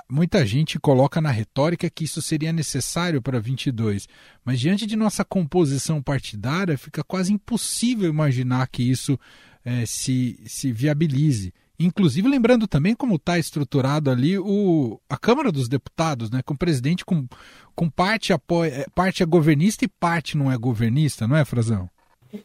Muita 0.08 0.46
gente 0.46 0.78
coloca 0.78 1.20
na 1.20 1.32
retórica 1.32 1.90
que 1.90 2.04
isso 2.04 2.22
seria 2.22 2.52
necessário 2.52 3.20
para 3.20 3.40
22, 3.40 4.06
mas 4.44 4.60
diante 4.60 4.86
de 4.86 4.94
nossa 4.94 5.24
composição 5.24 6.00
partidária, 6.00 6.78
fica 6.78 7.02
quase 7.02 7.32
impossível 7.32 8.08
imaginar 8.08 8.68
que 8.68 8.88
isso 8.88 9.18
é, 9.64 9.84
se, 9.84 10.38
se 10.46 10.70
viabilize. 10.70 11.52
Inclusive, 11.80 12.28
lembrando 12.28 12.66
também 12.66 12.94
como 12.94 13.14
está 13.14 13.38
estruturado 13.38 14.10
ali 14.10 14.36
o, 14.36 15.00
a 15.08 15.16
Câmara 15.16 15.52
dos 15.52 15.68
Deputados, 15.68 16.28
né, 16.28 16.42
com 16.42 16.54
o 16.54 16.58
presidente 16.58 17.04
com, 17.04 17.26
com 17.74 17.88
parte, 17.88 18.32
apoia, 18.32 18.68
é, 18.68 18.86
parte 18.92 19.22
é 19.22 19.26
governista 19.26 19.84
e 19.84 19.88
parte 19.88 20.36
não 20.36 20.50
é 20.50 20.58
governista, 20.58 21.28
não 21.28 21.36
é, 21.36 21.44
Frazão? 21.44 21.88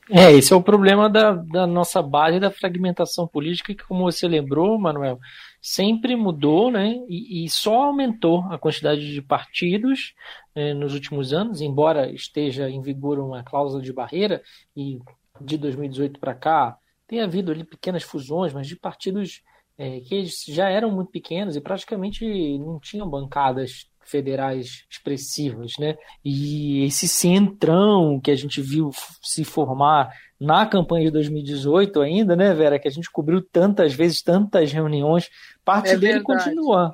É, 0.09 0.31
esse 0.31 0.53
é 0.53 0.55
o 0.55 0.61
problema 0.61 1.09
da, 1.09 1.31
da 1.33 1.67
nossa 1.67 2.01
base 2.01 2.39
da 2.39 2.51
fragmentação 2.51 3.27
política, 3.27 3.73
que, 3.73 3.83
como 3.83 4.03
você 4.03 4.27
lembrou, 4.27 4.79
Manuel, 4.79 5.19
sempre 5.61 6.15
mudou 6.15 6.71
né, 6.71 6.95
e, 7.09 7.43
e 7.43 7.49
só 7.49 7.85
aumentou 7.85 8.45
a 8.51 8.57
quantidade 8.57 9.11
de 9.11 9.21
partidos 9.21 10.13
eh, 10.55 10.73
nos 10.73 10.93
últimos 10.93 11.33
anos, 11.33 11.59
embora 11.59 12.09
esteja 12.11 12.69
em 12.69 12.81
vigor 12.81 13.19
uma 13.19 13.43
cláusula 13.43 13.81
de 13.81 13.91
barreira, 13.91 14.41
e 14.77 14.99
de 15.41 15.57
2018 15.57 16.19
para 16.19 16.35
cá 16.35 16.77
tem 17.07 17.21
havido 17.21 17.51
ali 17.51 17.63
pequenas 17.63 18.03
fusões, 18.03 18.53
mas 18.53 18.67
de 18.67 18.75
partidos 18.75 19.41
é, 19.77 19.99
que 19.99 20.25
já 20.47 20.69
eram 20.69 20.91
muito 20.91 21.11
pequenos 21.11 21.55
e 21.55 21.61
praticamente 21.61 22.57
não 22.59 22.79
tinham 22.79 23.09
bancadas 23.09 23.87
federais 24.05 24.85
expressivas, 24.89 25.73
né? 25.79 25.95
E 26.23 26.83
esse 26.83 27.07
centrão 27.07 28.19
que 28.19 28.29
a 28.31 28.35
gente 28.35 28.61
viu 28.61 28.91
se 29.21 29.43
formar 29.43 30.11
na 30.39 30.65
campanha 30.65 31.05
de 31.05 31.11
2018 31.11 32.01
ainda, 32.01 32.35
né, 32.35 32.53
Vera, 32.53 32.77
que 32.77 32.87
a 32.87 32.91
gente 32.91 33.09
cobriu 33.09 33.41
tantas 33.41 33.93
vezes, 33.93 34.21
tantas 34.21 34.71
reuniões, 34.73 35.29
parte 35.63 35.91
é 35.91 35.97
dele 35.97 36.21
continua 36.21 36.93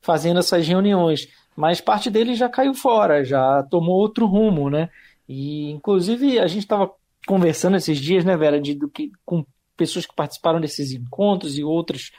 fazendo 0.00 0.40
essas 0.40 0.66
reuniões, 0.66 1.28
mas 1.54 1.80
parte 1.80 2.10
dele 2.10 2.34
já 2.34 2.48
caiu 2.48 2.74
fora, 2.74 3.24
já 3.24 3.62
tomou 3.64 3.96
outro 3.96 4.26
rumo, 4.26 4.68
né? 4.68 4.88
E 5.28 5.70
inclusive 5.70 6.40
a 6.40 6.48
gente 6.48 6.62
estava 6.62 6.90
conversando 7.30 7.76
esses 7.76 7.96
dias, 7.96 8.24
né, 8.24 8.36
Vera, 8.36 8.60
de, 8.60 8.74
do 8.74 8.90
que, 8.90 9.12
com 9.24 9.44
pessoas 9.76 10.04
que 10.04 10.12
participaram 10.16 10.60
desses 10.60 10.90
encontros 10.90 11.56
e 11.56 11.62
outras 11.62 12.10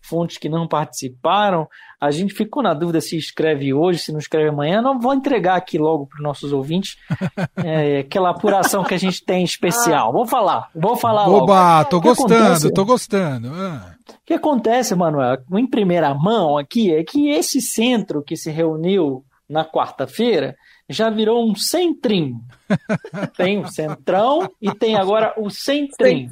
fontes 0.00 0.38
que 0.38 0.48
não 0.48 0.68
participaram. 0.68 1.66
A 2.00 2.12
gente 2.12 2.32
ficou 2.32 2.62
na 2.62 2.72
dúvida 2.72 3.00
se 3.00 3.16
escreve 3.16 3.74
hoje, 3.74 3.98
se 3.98 4.12
não 4.12 4.20
escreve 4.20 4.48
amanhã. 4.48 4.80
Não 4.80 5.00
vou 5.00 5.12
entregar 5.12 5.56
aqui 5.56 5.76
logo 5.76 6.06
para 6.06 6.18
os 6.18 6.22
nossos 6.22 6.52
ouvintes 6.52 6.96
é, 7.64 7.98
aquela 7.98 8.30
apuração 8.30 8.84
que 8.84 8.94
a 8.94 8.98
gente 8.98 9.24
tem 9.24 9.42
especial. 9.42 10.12
Vou 10.12 10.24
falar, 10.24 10.70
vou 10.72 10.96
falar 10.96 11.28
Oba, 11.28 11.78
logo. 11.78 11.90
tô 11.90 12.00
gostando, 12.00 12.34
acontece? 12.34 12.72
tô 12.72 12.84
gostando. 12.84 13.50
Ah. 13.52 13.96
O 14.08 14.14
que 14.24 14.34
acontece, 14.34 14.94
Manuel, 14.94 15.38
em 15.52 15.68
primeira 15.68 16.14
mão 16.14 16.56
aqui, 16.56 16.94
é 16.94 17.02
que 17.02 17.28
esse 17.28 17.60
centro 17.60 18.22
que 18.22 18.36
se 18.36 18.52
reuniu 18.52 19.24
na 19.48 19.64
quarta-feira 19.64 20.54
já 20.90 21.08
virou 21.08 21.48
um 21.48 21.54
centrim. 21.54 22.34
tem 23.36 23.60
o 23.60 23.68
centrão 23.68 24.50
e 24.60 24.74
tem 24.74 24.96
agora 24.96 25.32
o 25.38 25.48
centrim. 25.48 26.28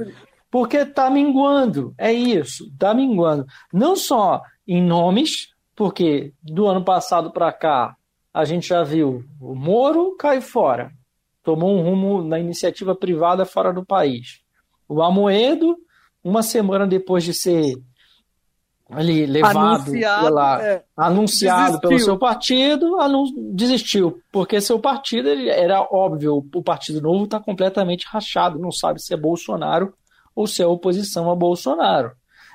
Porque 0.51 0.79
está 0.79 1.09
minguando, 1.09 1.95
é 1.97 2.13
isso, 2.13 2.65
está 2.73 2.93
minguando. 2.93 3.47
Não 3.73 3.95
só 3.95 4.43
em 4.67 4.83
nomes, 4.83 5.49
porque 5.77 6.33
do 6.43 6.67
ano 6.67 6.85
passado 6.85 7.31
para 7.31 7.53
cá 7.53 7.95
a 8.35 8.45
gente 8.45 8.69
já 8.69 8.83
viu 8.83 9.25
o 9.41 9.55
Moro 9.55 10.17
cai 10.17 10.41
fora, 10.41 10.91
tomou 11.43 11.77
um 11.77 11.83
rumo 11.83 12.23
na 12.23 12.39
iniciativa 12.39 12.95
privada 12.95 13.45
fora 13.45 13.73
do 13.73 13.85
país. 13.85 14.41
O 14.89 15.03
Amoedo, 15.03 15.77
uma 16.23 16.43
semana 16.43 16.87
depois 16.87 17.25
de 17.25 17.35
ser 17.35 17.75
ali 18.91 19.27
levado 19.27 19.59
anunciado, 19.59 20.25
pela, 20.25 20.63
é, 20.63 20.85
anunciado 20.97 21.81
pelo 21.81 21.99
seu 21.99 22.19
partido, 22.19 22.97
desistiu, 23.53 24.19
porque 24.33 24.61
seu 24.61 24.79
partido 24.79 25.29
era 25.29 25.83
óbvio, 25.83 26.45
o 26.55 26.63
Partido 26.63 27.01
Novo 27.01 27.25
está 27.25 27.39
completamente 27.39 28.07
rachado, 28.07 28.59
não 28.59 28.73
sabe 28.73 29.03
se 29.03 29.13
é 29.13 29.17
Bolsonaro 29.17 29.93
ou 30.35 30.47
se 30.47 30.63
é 30.63 30.67
oposição 30.67 31.31
a 31.31 31.37
Bolsonaro. 31.37 32.13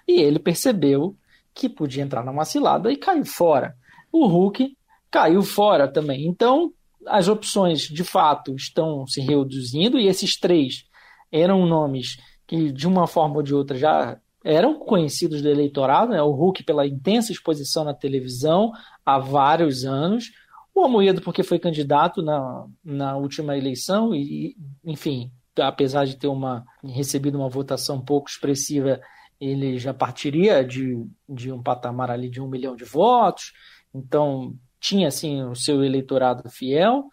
E 0.07 0.19
ele 0.19 0.39
percebeu 0.39 1.15
que 1.53 1.69
podia 1.69 2.03
entrar 2.03 2.25
numa 2.25 2.45
cilada 2.45 2.91
e 2.91 2.97
caiu 2.97 3.25
fora. 3.25 3.75
O 4.11 4.25
Hulk 4.25 4.75
caiu 5.11 5.43
fora 5.43 5.87
também. 5.87 6.25
Então, 6.25 6.73
as 7.05 7.27
opções 7.27 7.81
de 7.81 8.03
fato 8.03 8.55
estão 8.55 9.05
se 9.05 9.21
reduzindo 9.21 9.99
e 9.99 10.07
esses 10.07 10.39
três 10.39 10.85
eram 11.31 11.65
nomes 11.65 12.17
que 12.47 12.71
de 12.71 12.87
uma 12.87 13.07
forma 13.07 13.37
ou 13.37 13.43
de 13.43 13.53
outra 13.53 13.77
já 13.77 14.17
eram 14.43 14.77
conhecidos 14.77 15.41
do 15.41 15.49
eleitorado, 15.49 16.12
né? 16.12 16.21
o 16.21 16.32
Hulk 16.32 16.63
pela 16.63 16.86
intensa 16.86 17.32
exposição 17.32 17.84
na 17.84 17.93
televisão 17.93 18.71
há 19.06 19.17
vários 19.17 19.86
anos, 19.86 20.32
o 20.75 20.84
Amoedo 20.84 21.21
porque 21.21 21.43
foi 21.43 21.60
candidato 21.60 22.21
na, 22.21 22.65
na 22.84 23.15
última 23.15 23.58
eleição 23.58 24.13
e, 24.13 24.56
enfim, 24.84 25.32
apesar 25.58 26.06
de 26.06 26.17
ter 26.17 26.27
uma, 26.27 26.65
recebido 26.84 27.38
uma 27.38 27.47
votação 27.47 28.01
pouco 28.01 28.29
expressiva, 28.29 28.99
ele 29.39 29.77
já 29.77 29.93
partiria 29.93 30.63
de, 30.63 31.06
de 31.29 31.51
um 31.51 31.62
patamar 31.62 32.10
ali 32.10 32.29
de 32.29 32.41
um 32.41 32.47
milhão 32.47 32.75
de 32.75 32.84
votos, 32.84 33.53
então 33.93 34.56
tinha 34.79 35.08
assim 35.08 35.43
o 35.43 35.56
seu 35.56 35.84
eleitorado 35.84 36.49
fiel, 36.49 37.06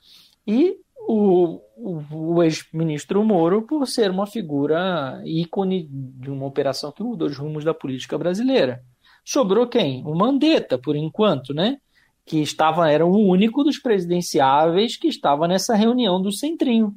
e 0.46 0.76
o, 1.10 1.60
o, 1.76 2.34
o 2.34 2.42
ex-ministro 2.42 3.24
Moro 3.24 3.62
por 3.62 3.86
ser 3.86 4.10
uma 4.10 4.26
figura 4.26 5.20
ícone 5.24 5.88
de 5.90 6.30
uma 6.30 6.46
operação 6.46 6.92
que 6.92 7.02
mudou 7.02 7.26
os 7.26 7.36
rumos 7.36 7.64
da 7.64 7.74
política 7.74 8.16
brasileira. 8.16 8.80
Sobrou 9.24 9.66
quem? 9.66 10.04
O 10.06 10.14
Mandetta, 10.14 10.78
por 10.78 10.94
enquanto, 10.94 11.52
né? 11.52 11.78
Que 12.24 12.40
estava, 12.40 12.90
era 12.90 13.04
o 13.04 13.16
único 13.16 13.64
dos 13.64 13.78
presidenciáveis 13.78 14.96
que 14.96 15.08
estava 15.08 15.48
nessa 15.48 15.74
reunião 15.74 16.22
do 16.22 16.32
Centrinho. 16.32 16.94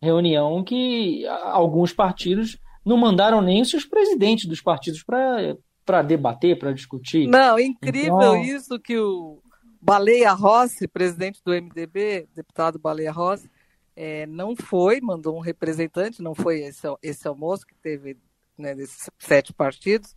Reunião 0.00 0.64
que 0.64 1.26
alguns 1.26 1.92
partidos 1.92 2.58
não 2.84 2.96
mandaram 2.96 3.42
nem 3.42 3.60
os 3.60 3.68
seus 3.68 3.84
presidentes 3.84 4.46
dos 4.46 4.62
partidos 4.62 5.04
para 5.04 6.02
debater, 6.02 6.58
para 6.58 6.72
discutir. 6.72 7.26
Não, 7.26 7.58
incrível 7.58 8.16
então... 8.16 8.42
isso 8.42 8.80
que 8.80 8.98
o 8.98 9.42
Baleia 9.80 10.32
Rossi, 10.32 10.86
presidente 10.86 11.40
do 11.44 11.52
MDB, 11.52 12.28
deputado 12.34 12.78
Baleia 12.78 13.10
Rossi, 13.10 13.50
é, 13.96 14.26
não 14.26 14.54
foi, 14.54 15.00
mandou 15.00 15.36
um 15.36 15.40
representante, 15.40 16.22
não 16.22 16.34
foi 16.34 16.60
esse, 16.60 16.86
esse 17.02 17.26
almoço 17.26 17.66
que 17.66 17.74
teve 17.74 18.16
né, 18.56 18.74
desses 18.74 19.08
sete 19.18 19.52
partidos, 19.52 20.14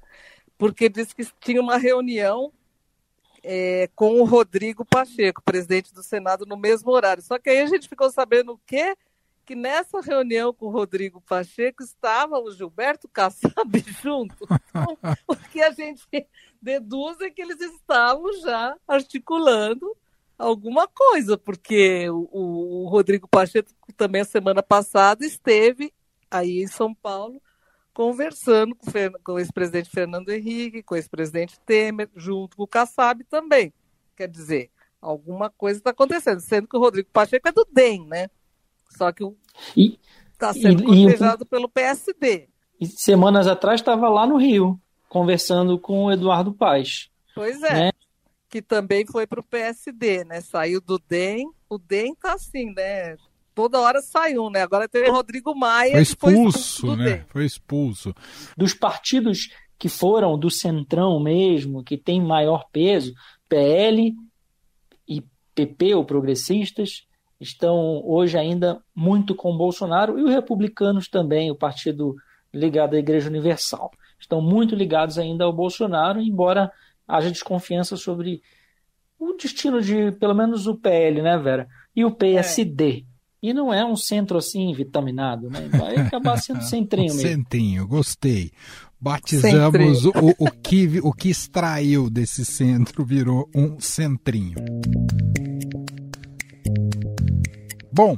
porque 0.58 0.90
disse 0.90 1.16
que 1.16 1.26
tinha 1.40 1.62
uma 1.62 1.78
reunião 1.78 2.52
é, 3.44 3.90
com 3.96 4.22
o 4.22 4.26
Rodrigo 4.26 4.86
Pacheco, 4.86 5.42
presidente 5.44 5.94
do 5.94 6.04
Senado, 6.04 6.46
no 6.46 6.58
mesmo 6.58 6.92
horário. 6.92 7.24
Só 7.24 7.38
que 7.38 7.50
aí 7.50 7.62
a 7.62 7.68
gente 7.68 7.90
ficou 7.90 8.10
sabendo 8.10 8.54
o 8.54 8.60
quê? 8.66 8.96
Que 9.46 9.56
nessa 9.56 10.00
reunião 10.00 10.54
com 10.54 10.68
o 10.68 10.72
Rodrigo 10.72 11.22
Pacheco 11.22 11.84
estava 11.84 12.40
o 12.40 12.52
Gilberto 12.52 13.08
Kassab 13.08 13.52
junto. 14.02 14.46
Então, 14.70 14.98
o 15.28 15.36
que 15.36 15.62
a 15.62 15.72
gente 15.72 16.08
deduz 16.62 17.20
é 17.22 17.30
que 17.30 17.42
eles 17.42 17.60
estavam 17.60 18.32
já 18.42 18.76
articulando 18.88 19.96
alguma 20.38 20.88
coisa, 20.88 21.38
porque 21.38 22.10
o, 22.10 22.86
o 22.86 22.88
Rodrigo 22.88 23.28
Pacheco 23.28 23.70
também 23.96 24.22
a 24.22 24.26
semana 24.26 24.64
passada 24.64 25.26
esteve 25.26 25.94
aí 26.32 26.62
em 26.64 26.68
São 26.68 26.94
Paulo 26.94 27.42
conversando 27.94 28.76
com, 28.76 28.92
com 29.24 29.34
o 29.34 29.40
ex-presidente 29.40 29.90
Fernando 29.90 30.30
Henrique, 30.30 30.84
com 30.84 30.96
o 30.96 30.98
ex-presidente 30.98 31.60
Temer, 31.60 32.10
junto 32.16 32.58
com 32.58 32.64
o 32.64 32.68
Kassab 32.68 33.24
também. 33.26 33.72
Quer 34.16 34.28
dizer, 34.28 34.72
alguma 35.00 35.50
coisa 35.50 35.80
está 35.80 35.92
acontecendo, 35.92 36.40
sendo 36.40 36.68
que 36.68 36.76
o 36.76 36.80
Rodrigo 36.80 37.10
Pacheco 37.14 37.48
é 37.48 37.52
do 37.52 37.68
DEM, 37.72 38.08
né? 38.08 38.30
Só 38.96 39.12
que 39.12 39.24
está 40.32 40.54
sendo 40.54 40.84
cortejado 40.84 41.46
pelo 41.46 41.70
PSD. 41.70 42.50
E 42.80 42.88
semanas 42.88 43.48
atrás 43.48 43.80
estava 43.80 44.10
lá 44.10 44.26
no 44.26 44.38
Rio, 44.38 44.80
conversando 45.08 45.80
com 45.80 46.06
o 46.06 46.12
Eduardo 46.12 46.54
Paes. 46.54 47.10
Pois 47.36 47.62
é. 47.64 47.74
Né? 47.74 47.92
Que 48.50 48.62
também 48.62 49.06
foi 49.06 49.26
para 49.26 49.40
o 49.40 49.44
PSD, 49.44 50.24
né? 50.26 50.42
Saiu 50.42 50.80
do 50.80 51.00
DEM. 51.00 51.50
O 51.70 51.78
DEM 51.78 52.14
tá 52.16 52.34
assim, 52.34 52.72
né? 52.74 53.18
toda 53.54 53.80
hora 53.80 54.02
saiu, 54.02 54.50
né? 54.50 54.62
Agora 54.62 54.90
tem 54.90 55.10
o 55.10 55.14
Rodrigo 55.14 55.56
Maia. 55.56 55.94
Foi 55.94 56.02
expulso, 56.02 56.32
foi 56.32 56.50
expulso 56.50 56.96
né? 56.96 57.26
Foi 57.30 57.46
expulso. 57.46 58.16
Dos 58.58 58.74
partidos 58.74 59.50
que 59.78 59.90
foram 59.90 60.38
do 60.38 60.50
centrão 60.50 61.20
mesmo, 61.22 61.84
que 61.84 61.98
tem 61.98 62.22
maior 62.22 62.66
peso, 62.72 63.14
PL 63.50 64.14
e 65.08 65.24
PP, 65.54 65.96
ou 65.96 66.06
progressistas, 66.06 67.06
estão 67.44 68.02
hoje 68.04 68.38
ainda 68.38 68.82
muito 68.96 69.36
com 69.36 69.56
Bolsonaro, 69.56 70.18
e 70.18 70.24
os 70.24 70.32
republicanos 70.32 71.08
também, 71.08 71.52
o 71.52 71.56
partido 71.56 72.16
ligado 72.54 72.96
à 72.96 73.00
Igreja 73.00 73.30
Universal. 73.30 73.92
Estão 74.20 74.42
muito 74.42 74.76
ligados 74.76 75.18
ainda 75.18 75.44
ao 75.44 75.54
Bolsonaro, 75.54 76.22
embora 76.22 76.72
haja 77.08 77.30
desconfiança 77.30 77.98
sobre 77.98 78.42
o 79.20 79.34
destino 79.34 79.82
de, 79.82 80.12
pelo 80.14 80.34
menos, 80.34 80.68
o 80.68 80.76
PL, 80.76 81.22
né, 81.22 81.38
Vera? 81.38 81.68
E 81.96 82.04
o 82.04 82.12
PSD. 82.12 83.06
É. 83.10 83.14
E 83.42 83.54
não 83.54 83.74
é 83.74 83.86
um 83.86 83.96
centro 83.96 84.38
assim 84.38 84.74
vitaminado, 84.74 85.50
né? 85.50 85.68
Vai 85.70 85.98
acabar 85.98 86.38
sendo 86.38 86.64
centrinho 86.64 87.14
mesmo. 87.14 87.30
Centrinho, 87.30 87.88
gostei. 87.88 88.52
Batizamos 89.00 90.06
o, 90.06 90.12
o, 90.40 90.50
que, 90.50 91.00
o 91.02 91.12
que 91.12 91.30
extraiu 91.30 92.10
desse 92.10 92.46
centro, 92.46 93.04
virou 93.04 93.50
um 93.54 93.78
centrinho. 93.82 94.56
Bom, 97.94 98.18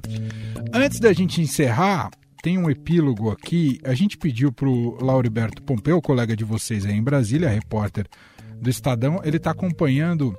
antes 0.73 1.01
da 1.01 1.11
gente 1.11 1.41
encerrar, 1.41 2.09
tem 2.41 2.57
um 2.57 2.69
epílogo 2.69 3.29
aqui. 3.29 3.77
A 3.83 3.93
gente 3.93 4.17
pediu 4.17 4.49
para 4.49 4.69
o 4.69 5.03
Lauriberto 5.03 5.61
Pompeu, 5.61 6.01
colega 6.01 6.33
de 6.33 6.45
vocês 6.45 6.85
aí 6.85 6.93
em 6.93 7.03
Brasília, 7.03 7.49
repórter 7.49 8.07
do 8.61 8.69
Estadão, 8.69 9.19
ele 9.25 9.35
está 9.35 9.51
acompanhando 9.51 10.33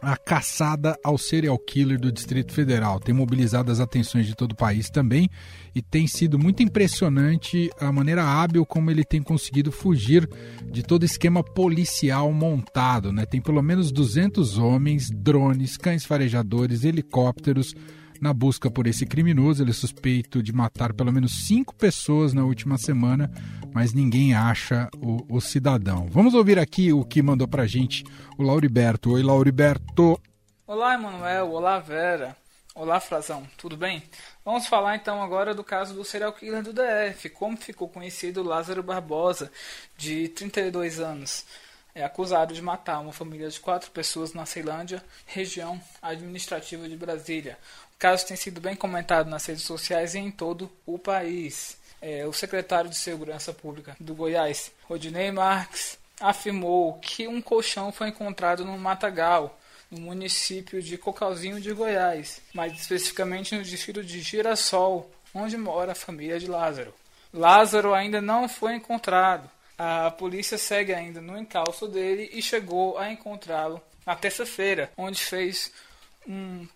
a 0.00 0.16
caçada 0.16 0.98
ao 1.04 1.18
serial 1.18 1.58
killer 1.58 2.00
do 2.00 2.10
Distrito 2.10 2.54
Federal. 2.54 2.98
Tem 2.98 3.14
mobilizado 3.14 3.70
as 3.70 3.80
atenções 3.80 4.26
de 4.26 4.34
todo 4.34 4.52
o 4.52 4.56
país 4.56 4.88
também 4.88 5.28
e 5.74 5.82
tem 5.82 6.06
sido 6.06 6.38
muito 6.38 6.62
impressionante 6.62 7.70
a 7.78 7.92
maneira 7.92 8.24
hábil 8.24 8.64
como 8.64 8.90
ele 8.90 9.04
tem 9.04 9.22
conseguido 9.22 9.70
fugir 9.70 10.26
de 10.72 10.82
todo 10.82 11.04
esquema 11.04 11.44
policial 11.44 12.32
montado. 12.32 13.12
Né? 13.12 13.26
Tem 13.26 13.42
pelo 13.42 13.60
menos 13.60 13.92
200 13.92 14.56
homens, 14.56 15.10
drones, 15.10 15.76
cães 15.76 16.06
farejadores, 16.06 16.82
helicópteros 16.82 17.74
na 18.20 18.32
busca 18.32 18.70
por 18.70 18.86
esse 18.86 19.06
criminoso. 19.06 19.62
Ele 19.62 19.70
é 19.70 19.74
suspeito 19.74 20.42
de 20.42 20.52
matar 20.52 20.92
pelo 20.92 21.12
menos 21.12 21.46
cinco 21.46 21.74
pessoas 21.74 22.32
na 22.32 22.44
última 22.44 22.78
semana, 22.78 23.30
mas 23.72 23.92
ninguém 23.92 24.34
acha 24.34 24.88
o, 24.96 25.36
o 25.36 25.40
cidadão. 25.40 26.06
Vamos 26.10 26.34
ouvir 26.34 26.58
aqui 26.58 26.92
o 26.92 27.04
que 27.04 27.22
mandou 27.22 27.48
pra 27.48 27.66
gente 27.66 28.04
o 28.38 28.42
Lauriberto. 28.42 29.12
Oi, 29.12 29.22
Lauriberto. 29.22 30.20
Olá, 30.66 30.94
Emanuel. 30.94 31.50
Olá, 31.52 31.78
Vera. 31.78 32.36
Olá, 32.74 32.98
Frazão. 32.98 33.46
Tudo 33.56 33.76
bem? 33.76 34.02
Vamos 34.44 34.66
falar 34.66 34.96
então 34.96 35.22
agora 35.22 35.54
do 35.54 35.62
caso 35.62 35.94
do 35.94 36.04
serial 36.04 36.32
killer 36.32 36.60
do 36.60 36.72
DF, 36.72 37.30
como 37.30 37.56
ficou 37.56 37.88
conhecido 37.88 38.42
Lázaro 38.42 38.82
Barbosa, 38.82 39.52
de 39.96 40.28
32 40.28 40.98
anos. 40.98 41.46
É 41.94 42.02
acusado 42.02 42.52
de 42.52 42.60
matar 42.60 42.98
uma 42.98 43.12
família 43.12 43.48
de 43.48 43.60
quatro 43.60 43.88
pessoas 43.92 44.34
na 44.34 44.44
Ceilândia, 44.44 45.00
região 45.24 45.80
administrativa 46.02 46.88
de 46.88 46.96
Brasília. 46.96 47.56
Caso 47.98 48.26
tem 48.26 48.36
sido 48.36 48.60
bem 48.60 48.74
comentado 48.74 49.28
nas 49.28 49.46
redes 49.46 49.62
sociais 49.62 50.14
e 50.14 50.18
em 50.18 50.30
todo 50.30 50.70
o 50.84 50.98
país. 50.98 51.78
É, 52.00 52.26
o 52.26 52.32
secretário 52.32 52.90
de 52.90 52.96
Segurança 52.96 53.52
Pública 53.52 53.96
do 53.98 54.14
Goiás, 54.14 54.70
Rodinei 54.82 55.32
Marques, 55.32 55.98
afirmou 56.20 56.94
que 56.98 57.26
um 57.26 57.40
colchão 57.40 57.90
foi 57.90 58.08
encontrado 58.08 58.64
no 58.64 58.76
Matagal, 58.78 59.58
no 59.90 60.00
município 60.00 60.82
de 60.82 60.98
Cocalzinho 60.98 61.60
de 61.60 61.72
Goiás, 61.72 62.40
mais 62.52 62.72
especificamente 62.72 63.54
no 63.54 63.62
distrito 63.62 64.02
de 64.02 64.20
Girassol, 64.20 65.10
onde 65.34 65.56
mora 65.56 65.92
a 65.92 65.96
família 65.96 66.38
de 66.38 66.46
Lázaro. 66.46 66.94
Lázaro 67.32 67.94
ainda 67.94 68.20
não 68.20 68.48
foi 68.48 68.74
encontrado. 68.74 69.50
A 69.76 70.10
polícia 70.12 70.56
segue 70.56 70.94
ainda 70.94 71.20
no 71.20 71.36
encalço 71.36 71.88
dele 71.88 72.30
e 72.32 72.40
chegou 72.40 72.96
a 72.96 73.10
encontrá-lo 73.10 73.82
na 74.06 74.14
terça-feira, 74.14 74.92
onde 74.96 75.20
fez 75.20 75.72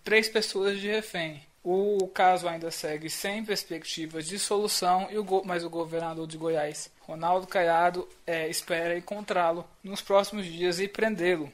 três 0.05 0.29
pessoas 0.29 0.81
de 0.81 0.89
refém. 0.89 1.43
O 1.63 2.09
caso 2.09 2.49
ainda 2.49 2.71
segue 2.71 3.11
sem 3.11 3.45
perspectivas 3.45 4.27
de 4.27 4.39
solução, 4.39 5.09
e 5.11 5.19
o, 5.19 5.43
mas 5.45 5.65
o 5.65 5.71
governador 5.71 6.27
de 6.27 6.39
Goiás, 6.39 6.91
Ronaldo 7.01 7.47
Caiado, 7.47 8.09
é, 8.27 8.49
espera 8.49 8.97
encontrá-lo 8.97 9.69
nos 9.83 10.01
próximos 10.01 10.47
dias 10.47 10.81
e 10.81 10.89
prendê-lo. 10.89 11.53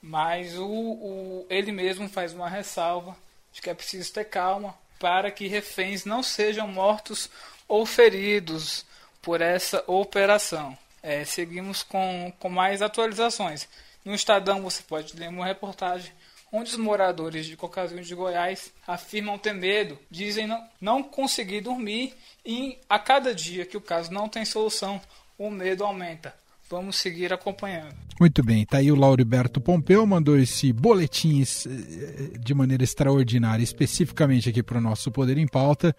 Mas 0.00 0.56
o, 0.56 0.66
o, 0.66 1.46
ele 1.50 1.70
mesmo 1.70 2.08
faz 2.08 2.32
uma 2.32 2.48
ressalva 2.48 3.16
de 3.52 3.60
que 3.60 3.68
é 3.68 3.74
preciso 3.74 4.12
ter 4.12 4.24
calma 4.24 4.74
para 4.98 5.30
que 5.30 5.48
reféns 5.48 6.04
não 6.04 6.22
sejam 6.22 6.66
mortos 6.66 7.28
ou 7.68 7.84
feridos 7.84 8.86
por 9.20 9.40
essa 9.40 9.84
operação. 9.86 10.76
É, 11.02 11.24
seguimos 11.24 11.82
com, 11.82 12.32
com 12.38 12.48
mais 12.48 12.80
atualizações. 12.80 13.68
No 14.04 14.14
Estadão 14.14 14.62
você 14.62 14.82
pode 14.82 15.16
ler 15.16 15.28
uma 15.28 15.46
reportagem 15.46 16.12
onde 16.52 16.70
os 16.70 16.76
moradores 16.76 17.46
de 17.46 17.56
Cocazinho 17.56 18.04
de 18.04 18.14
Goiás 18.14 18.72
afirmam 18.86 19.38
ter 19.38 19.54
medo, 19.54 19.98
dizem 20.10 20.46
não, 20.46 20.62
não 20.78 21.02
conseguir 21.02 21.62
dormir 21.62 22.14
e 22.44 22.78
a 22.88 22.98
cada 22.98 23.34
dia 23.34 23.64
que 23.64 23.76
o 23.76 23.80
caso 23.80 24.12
não 24.12 24.28
tem 24.28 24.44
solução, 24.44 25.00
o 25.38 25.50
medo 25.50 25.82
aumenta. 25.82 26.34
Vamos 26.68 26.96
seguir 26.96 27.32
acompanhando. 27.32 27.94
Muito 28.18 28.42
bem, 28.42 28.64
tá 28.64 28.78
aí 28.78 28.90
o 28.90 28.94
Lauriberto 28.94 29.60
Pompeu, 29.60 30.06
mandou 30.06 30.38
esse 30.38 30.72
boletim 30.72 31.42
eh, 31.42 32.38
de 32.38 32.54
maneira 32.54 32.82
extraordinária, 32.82 33.62
especificamente 33.62 34.48
aqui 34.48 34.62
para 34.62 34.78
o 34.78 34.80
nosso 34.80 35.10
Poder 35.10 35.36
em 35.36 35.46
Pauta. 35.46 35.94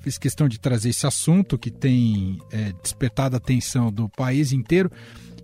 Fiz 0.00 0.18
questão 0.18 0.48
de 0.48 0.58
trazer 0.58 0.90
esse 0.90 1.06
assunto 1.06 1.58
que 1.58 1.70
tem 1.70 2.38
é, 2.50 2.72
despertado 2.82 3.36
a 3.36 3.38
atenção 3.38 3.92
do 3.92 4.08
país 4.08 4.52
inteiro 4.52 4.90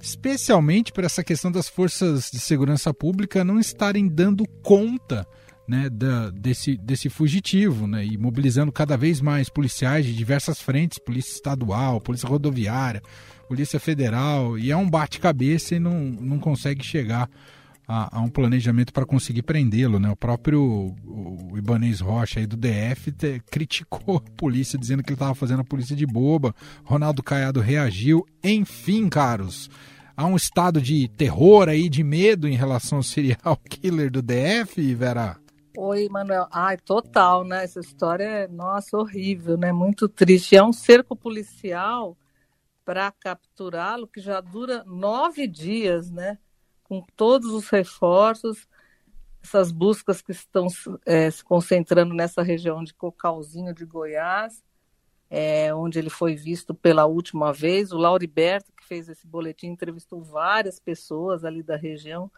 especialmente 0.03 0.93
para 0.93 1.07
essa 1.07 1.23
questão 1.23 1.51
das 1.51 1.69
forças 1.69 2.29
de 2.29 2.41
segurança 2.41 2.93
pública 2.93 3.45
não 3.45 3.61
estarem 3.61 4.09
dando 4.09 4.45
conta 4.61 5.25
né, 5.67 5.88
da, 5.88 6.29
desse, 6.31 6.77
desse 6.77 7.09
fugitivo 7.09 7.87
né, 7.87 8.05
e 8.05 8.19
mobilizando 8.19 8.73
cada 8.73 8.97
vez 8.97 9.21
mais 9.21 9.49
policiais 9.49 10.05
de 10.05 10.12
diversas 10.12 10.61
frentes 10.61 10.99
polícia 10.99 11.35
estadual, 11.35 12.01
polícia 12.01 12.29
rodoviária, 12.29 13.01
polícia 13.47 13.79
federal 13.79 14.59
e 14.59 14.73
é 14.73 14.77
um 14.77 14.91
bate-cabeça 14.91 15.77
e 15.77 15.79
não, 15.79 16.01
não 16.01 16.41
consegue 16.41 16.85
chegar 16.85 17.31
há, 17.87 18.18
há 18.18 18.21
um 18.21 18.29
planejamento 18.29 18.92
para 18.92 19.07
conseguir 19.07 19.42
prendê-lo. 19.42 19.99
Né? 19.99 20.11
O 20.11 20.16
próprio 20.16 20.95
o 21.05 21.57
Ibanez 21.57 22.01
Rocha 22.01 22.40
aí 22.40 22.47
do 22.47 22.57
DF 22.57 23.12
te, 23.12 23.40
criticou 23.51 24.16
a 24.16 24.31
polícia, 24.37 24.79
dizendo 24.79 25.03
que 25.03 25.11
ele 25.11 25.16
estava 25.16 25.35
fazendo 25.35 25.61
a 25.61 25.64
polícia 25.64 25.95
de 25.95 26.07
boba. 26.07 26.55
Ronaldo 26.85 27.23
Caiado 27.23 27.61
reagiu. 27.61 28.27
Enfim, 28.42 29.09
caros, 29.09 29.71
há 30.16 30.27
um 30.27 30.37
estado 30.37 30.81
de 30.81 31.09
terror 31.09 31.68
aí, 31.68 31.88
de 31.88 32.03
medo 32.03 32.49
em 32.49 32.57
relação 32.57 32.99
ao 32.99 33.03
serial 33.03 33.57
killer 33.68 34.11
do 34.11 34.23
DF, 34.23 34.95
Vera? 34.95 35.37
Oi, 35.77 36.07
Manuel. 36.11 36.47
Ai, 36.51 36.77
total, 36.77 37.45
né? 37.45 37.64
Essa 37.64 37.81
história 37.81 38.25
é, 38.25 38.49
nossa, 38.49 38.97
horrível, 38.97 39.57
né? 39.57 39.73
Muito 39.73 40.07
triste. 40.07 40.55
É 40.55 40.62
um 40.62 40.73
cerco 40.73 41.16
policial 41.16 42.16
para 42.85 43.11
capturá-lo 43.12 44.07
que 44.07 44.21
já 44.21 44.40
dura 44.40 44.85
nove 44.85 45.47
dias, 45.47 46.11
né? 46.11 46.37
Com 46.92 47.02
todos 47.16 47.50
os 47.50 47.70
reforços, 47.70 48.68
essas 49.42 49.72
buscas 49.72 50.20
que 50.20 50.31
estão 50.31 50.66
é, 51.07 51.31
se 51.31 51.42
concentrando 51.42 52.12
nessa 52.12 52.42
região 52.42 52.85
de 52.85 52.92
Cocalzinho 52.92 53.72
de 53.72 53.87
Goiás, 53.87 54.62
é, 55.31 55.74
onde 55.74 55.98
ele 55.98 56.11
foi 56.11 56.35
visto 56.35 56.74
pela 56.74 57.07
última 57.07 57.50
vez. 57.50 57.92
O 57.92 57.96
Lauriberto, 57.96 58.70
que 58.76 58.85
fez 58.87 59.09
esse 59.09 59.26
boletim, 59.26 59.68
entrevistou 59.68 60.22
várias 60.22 60.78
pessoas 60.78 61.46
ali 61.46 61.62
da 61.62 61.76
região 61.76 62.31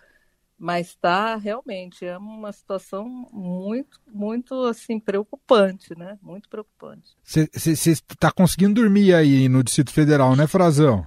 mas 0.56 0.88
está 0.88 1.36
realmente 1.36 2.06
é 2.06 2.16
uma 2.16 2.52
situação 2.52 3.06
muito, 3.32 4.00
muito 4.06 4.54
assim 4.66 5.00
preocupante, 5.00 5.98
né? 5.98 6.16
Muito 6.22 6.48
preocupante. 6.48 7.16
Você 7.24 7.90
está 7.90 8.30
conseguindo 8.30 8.80
dormir 8.80 9.14
aí 9.14 9.48
no 9.48 9.64
Distrito 9.64 9.92
Federal, 9.92 10.36
né, 10.36 10.46
Frazão? 10.46 11.04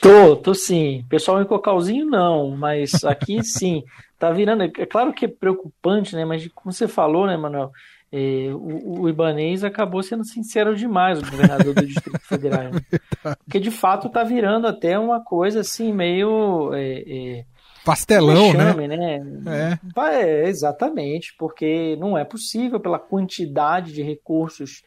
Tô, 0.00 0.34
tô 0.36 0.54
sim. 0.54 1.04
Pessoal 1.08 1.42
em 1.42 1.46
Cocalzinho 1.46 2.06
não, 2.06 2.56
mas 2.56 3.04
aqui 3.04 3.42
sim. 3.44 3.84
Tá 4.18 4.30
virando. 4.30 4.64
É 4.64 4.86
claro 4.86 5.12
que 5.12 5.26
é 5.26 5.28
preocupante, 5.28 6.14
né? 6.14 6.24
Mas 6.24 6.48
como 6.54 6.72
você 6.72 6.88
falou, 6.88 7.26
né, 7.26 7.36
Manuel? 7.36 7.70
É, 8.12 8.48
o, 8.52 9.02
o, 9.02 9.08
Ibanês 9.08 9.62
acabou 9.62 10.02
sendo 10.02 10.24
sincero 10.24 10.74
demais, 10.74 11.20
o 11.20 11.30
governador 11.30 11.72
do 11.74 11.86
Distrito 11.86 12.18
Federal. 12.22 12.64
Né? 12.64 12.80
Porque 13.44 13.60
de 13.60 13.70
fato 13.70 14.08
tá 14.08 14.24
virando 14.24 14.66
até 14.66 14.98
uma 14.98 15.22
coisa 15.22 15.60
assim, 15.60 15.92
meio. 15.92 16.74
É, 16.74 17.02
é, 17.06 17.44
pastelão, 17.84 18.52
né? 18.52 18.74
né? 18.74 19.18
né? 19.20 19.78
É. 19.96 20.22
é. 20.22 20.48
Exatamente, 20.48 21.34
porque 21.38 21.96
não 21.96 22.18
é 22.18 22.24
possível 22.24 22.78
pela 22.78 22.98
quantidade 22.98 23.92
de 23.92 24.02
recursos 24.02 24.82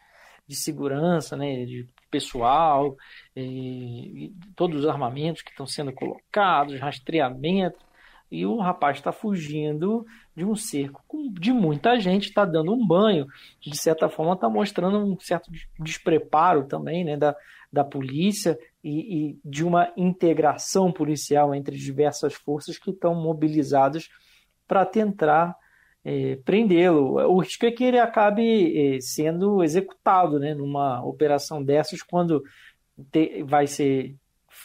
de 0.47 0.55
segurança, 0.55 1.35
né, 1.35 1.65
de 1.65 1.87
pessoal, 2.13 2.95
todos 4.55 4.81
os 4.81 4.87
armamentos 4.87 5.41
que 5.41 5.49
estão 5.49 5.65
sendo 5.65 5.91
colocados, 5.91 6.79
rastreamento, 6.79 7.79
e 8.31 8.45
o 8.45 8.57
rapaz 8.57 8.97
está 8.97 9.11
fugindo 9.11 10.05
de 10.35 10.45
um 10.45 10.55
cerco 10.55 11.03
de 11.31 11.51
muita 11.51 11.99
gente, 11.99 12.29
está 12.29 12.45
dando 12.45 12.71
um 12.71 12.85
banho, 12.85 13.25
de 13.59 13.75
certa 13.75 14.07
forma 14.09 14.33
está 14.33 14.47
mostrando 14.47 14.97
um 14.99 15.19
certo 15.19 15.51
despreparo 15.79 16.67
também 16.67 17.03
né, 17.03 17.17
da, 17.17 17.35
da 17.71 17.83
polícia 17.83 18.57
e, 18.83 19.29
e, 19.31 19.39
de 19.43 19.63
uma 19.63 19.91
integração 19.97 20.91
policial 20.91 21.53
entre 21.53 21.75
diversas 21.77 22.33
forças 22.33 22.77
que 22.77 22.91
estão 22.91 23.15
mobilizadas 23.15 24.07
para 24.67 24.85
tentar 24.85 25.55
é, 26.03 26.37
prendê-lo. 26.43 27.15
O 27.15 27.39
risco 27.39 27.65
é 27.65 27.71
que 27.71 27.83
ele 27.83 27.99
acabe 27.99 28.95
é, 28.95 28.99
sendo 29.01 29.63
executado 29.63 30.39
né, 30.39 30.53
numa 30.53 31.03
operação 31.03 31.63
dessas 31.63 32.01
quando 32.01 32.43
te, 33.11 33.43
vai 33.43 33.67
ser 33.67 34.15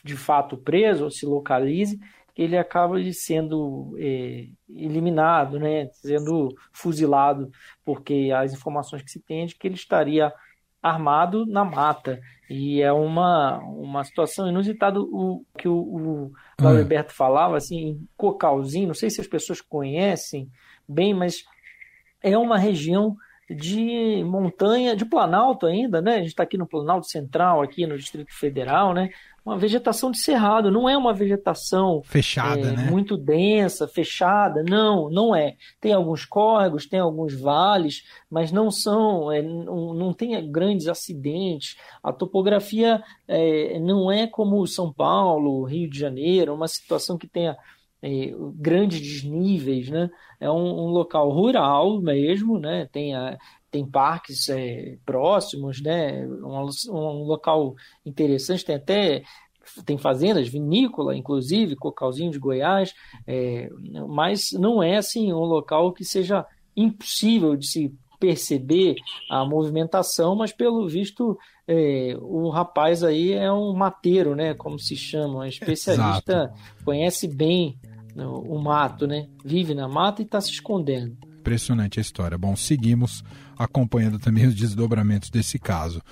de 0.05 0.16
fato 0.16 0.57
preso 0.57 1.05
ou 1.05 1.11
se 1.11 1.24
localize, 1.24 1.98
ele 2.37 2.57
acaba 2.57 2.96
sendo 3.12 3.96
é, 3.98 4.46
eliminado, 4.68 5.59
né, 5.59 5.88
sendo 5.92 6.55
fuzilado, 6.72 7.51
porque 7.85 8.31
as 8.35 8.53
informações 8.53 9.03
que 9.03 9.11
se 9.11 9.20
tem 9.20 9.42
é 9.42 9.46
de 9.46 9.57
que 9.57 9.66
ele 9.66 9.74
estaria 9.74 10.33
armado 10.81 11.44
na 11.46 11.64
mata. 11.64 12.20
E 12.48 12.81
é 12.81 12.92
uma, 12.92 13.59
uma 13.59 14.05
situação 14.05 14.48
inusitada 14.48 15.01
o 15.01 15.44
que 15.59 15.68
o, 15.68 15.74
o 15.74 16.33
Alberto 16.66 17.12
falava, 17.12 17.57
assim, 17.57 17.77
em 17.77 18.09
Cocalzinho, 18.16 18.87
não 18.87 18.94
sei 18.94 19.11
se 19.11 19.20
as 19.20 19.27
pessoas 19.27 19.61
conhecem 19.61 20.48
bem, 20.88 21.14
mas 21.14 21.44
é 22.22 22.37
uma 22.37 22.59
região 22.59 23.16
de 23.51 24.22
montanha, 24.24 24.94
de 24.94 25.07
Planalto 25.07 25.64
ainda, 25.66 26.03
né? 26.03 26.16
A 26.16 26.18
gente 26.18 26.29
está 26.29 26.42
aqui 26.42 26.59
no 26.59 26.66
Planalto 26.66 27.07
Central, 27.07 27.62
aqui 27.62 27.87
no 27.87 27.96
Distrito 27.96 28.33
Federal, 28.33 28.92
né? 28.92 29.09
Uma 29.42 29.57
vegetação 29.57 30.11
de 30.11 30.18
cerrado, 30.18 30.70
não 30.70 30.87
é 30.87 30.94
uma 30.94 31.14
vegetação 31.14 32.03
fechada, 32.05 32.68
é, 32.68 32.77
né? 32.77 32.90
muito 32.90 33.16
densa, 33.16 33.88
fechada, 33.88 34.62
não, 34.62 35.09
não 35.09 35.35
é. 35.35 35.57
Tem 35.81 35.94
alguns 35.94 36.27
córregos, 36.27 36.87
tem 36.87 37.01
alguns 37.01 37.33
vales, 37.40 38.03
mas 38.31 38.53
não 38.53 38.70
são, 38.70 39.33
é, 39.33 39.40
não, 39.40 39.94
não 39.94 40.12
tem 40.12 40.51
grandes 40.51 40.87
acidentes. 40.87 41.77
A 42.03 42.12
topografia 42.12 43.03
é, 43.27 43.81
não 43.81 44.12
é 44.12 44.27
como 44.27 44.66
São 44.66 44.92
Paulo, 44.92 45.64
Rio 45.64 45.88
de 45.88 45.98
Janeiro, 45.98 46.53
uma 46.53 46.68
situação 46.68 47.16
que 47.16 47.27
tenha 47.27 47.57
é, 48.03 48.33
grandes 48.55 49.01
desníveis, 49.01 49.89
né? 49.89 50.11
É 50.41 50.51
um, 50.51 50.87
um, 50.87 50.91
local 50.91 51.31
rural 51.31 52.01
mesmo, 52.01 52.59
né? 52.59 52.89
Tem, 52.93 53.15
a, 53.15 53.37
tem 53.71 53.85
parques 53.87 54.49
é, 54.49 54.97
próximos, 55.05 55.81
né? 55.81 56.27
Um, 56.27 56.69
um, 56.91 57.25
local 57.25 57.75
interessante, 58.05 58.65
tem 58.65 58.77
até 58.77 59.23
tem 59.85 59.99
fazendas 59.99 60.49
vinícola, 60.49 61.15
inclusive, 61.15 61.77
Cocalzinho 61.77 62.31
de 62.31 62.39
Goiás, 62.39 62.95
é, 63.27 63.69
mas 64.09 64.53
não 64.53 64.83
é 64.83 64.97
assim 64.97 65.31
um 65.31 65.45
local 65.45 65.93
que 65.93 66.07
seja 66.07 66.47
impossível 66.75 67.55
de 67.55 67.67
se 67.67 67.95
perceber 68.19 68.97
a 69.31 69.45
movimentação, 69.45 70.35
mas 70.35 70.53
pelo 70.53 70.89
visto 70.89 71.39
é, 71.67 72.17
o 72.21 72.49
rapaz 72.49 73.05
aí 73.05 73.33
é 73.33 73.53
um 73.53 73.73
mateiro, 73.75 74.35
né? 74.35 74.55
Como 74.55 74.79
se 74.79 74.97
chama, 74.97 75.41
um 75.41 75.45
especialista, 75.45 76.33
Exato. 76.33 76.85
conhece 76.85 77.29
bem 77.29 77.79
o 78.27 78.59
mato, 78.59 79.07
né? 79.07 79.27
Vive 79.45 79.75
na 79.75 79.89
mata 79.89 80.23
e 80.23 80.25
está 80.25 80.41
se 80.41 80.51
escondendo. 80.51 81.17
Impressionante 81.39 81.99
a 81.99 82.03
história. 82.03 82.37
Bom, 82.37 82.57
seguimos 82.57 83.23
acompanhando 83.59 84.19
também 84.19 84.47
os 84.47 84.55
desdobramentos 84.55 85.31
desse 85.31 85.59
caso. 85.59 86.03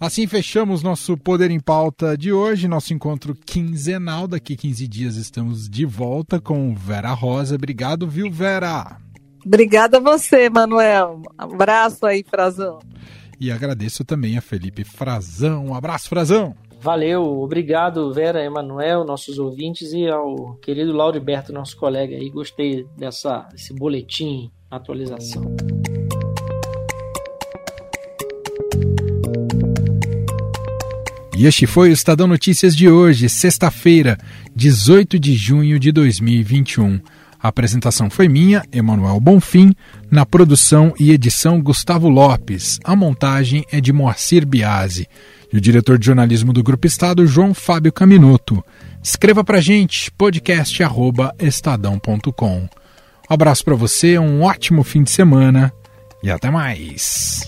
Assim 0.00 0.26
fechamos 0.26 0.82
nosso 0.82 1.14
Poder 1.16 1.50
em 1.50 1.60
Pauta 1.60 2.16
de 2.16 2.32
hoje, 2.32 2.66
nosso 2.66 2.94
encontro 2.94 3.34
quinzenal. 3.34 4.26
Daqui 4.26 4.56
15 4.56 4.88
dias 4.88 5.16
estamos 5.16 5.68
de 5.68 5.84
volta 5.84 6.40
com 6.40 6.74
Vera 6.74 7.12
Rosa. 7.12 7.56
Obrigado, 7.56 8.08
viu, 8.08 8.30
Vera? 8.30 8.96
Obrigada 9.44 9.98
a 9.98 10.00
você, 10.00 10.48
Manuel. 10.48 11.22
Um 11.38 11.54
abraço 11.54 12.06
aí, 12.06 12.24
Frazão. 12.28 12.78
E 13.38 13.50
agradeço 13.50 14.02
também 14.02 14.38
a 14.38 14.40
Felipe 14.40 14.84
Frazão. 14.84 15.66
Um 15.66 15.74
abraço, 15.74 16.08
Frazão. 16.08 16.54
Valeu, 16.82 17.42
obrigado 17.42 18.10
Vera, 18.10 18.42
Emanuel, 18.42 19.04
nossos 19.04 19.38
ouvintes 19.38 19.92
e 19.92 20.08
ao 20.08 20.54
querido 20.62 20.94
Lauriberto, 20.94 21.52
nosso 21.52 21.76
colega 21.76 22.16
aí. 22.16 22.30
Gostei 22.30 22.86
dessa, 22.96 23.40
desse 23.52 23.74
boletim, 23.74 24.50
atualização. 24.70 25.54
E 31.36 31.46
este 31.46 31.66
foi 31.66 31.90
o 31.90 31.92
Estadão 31.92 32.26
Notícias 32.26 32.74
de 32.74 32.88
hoje, 32.88 33.28
sexta-feira, 33.28 34.16
18 34.56 35.18
de 35.18 35.34
junho 35.34 35.78
de 35.78 35.92
2021. 35.92 36.98
A 37.42 37.48
apresentação 37.48 38.08
foi 38.08 38.26
minha, 38.26 38.62
Emanuel 38.72 39.20
Bonfim, 39.20 39.74
na 40.10 40.24
produção 40.24 40.94
e 40.98 41.10
edição 41.10 41.60
Gustavo 41.60 42.08
Lopes. 42.08 42.78
A 42.84 42.96
montagem 42.96 43.66
é 43.70 43.82
de 43.82 43.92
Moacir 43.92 44.46
Biasi 44.46 45.06
e 45.52 45.56
o 45.56 45.60
diretor 45.60 45.98
de 45.98 46.06
jornalismo 46.06 46.52
do 46.52 46.62
Grupo 46.62 46.86
Estado, 46.86 47.26
João 47.26 47.52
Fábio 47.52 47.92
Caminuto. 47.92 48.64
Escreva 49.02 49.42
para 49.42 49.60
gente, 49.60 50.10
podcast@estadão.com. 50.12 52.58
Um 52.58 52.68
abraço 53.28 53.64
para 53.64 53.74
você, 53.74 54.18
um 54.18 54.42
ótimo 54.42 54.82
fim 54.82 55.02
de 55.02 55.10
semana 55.10 55.72
e 56.22 56.30
até 56.30 56.50
mais. 56.50 57.40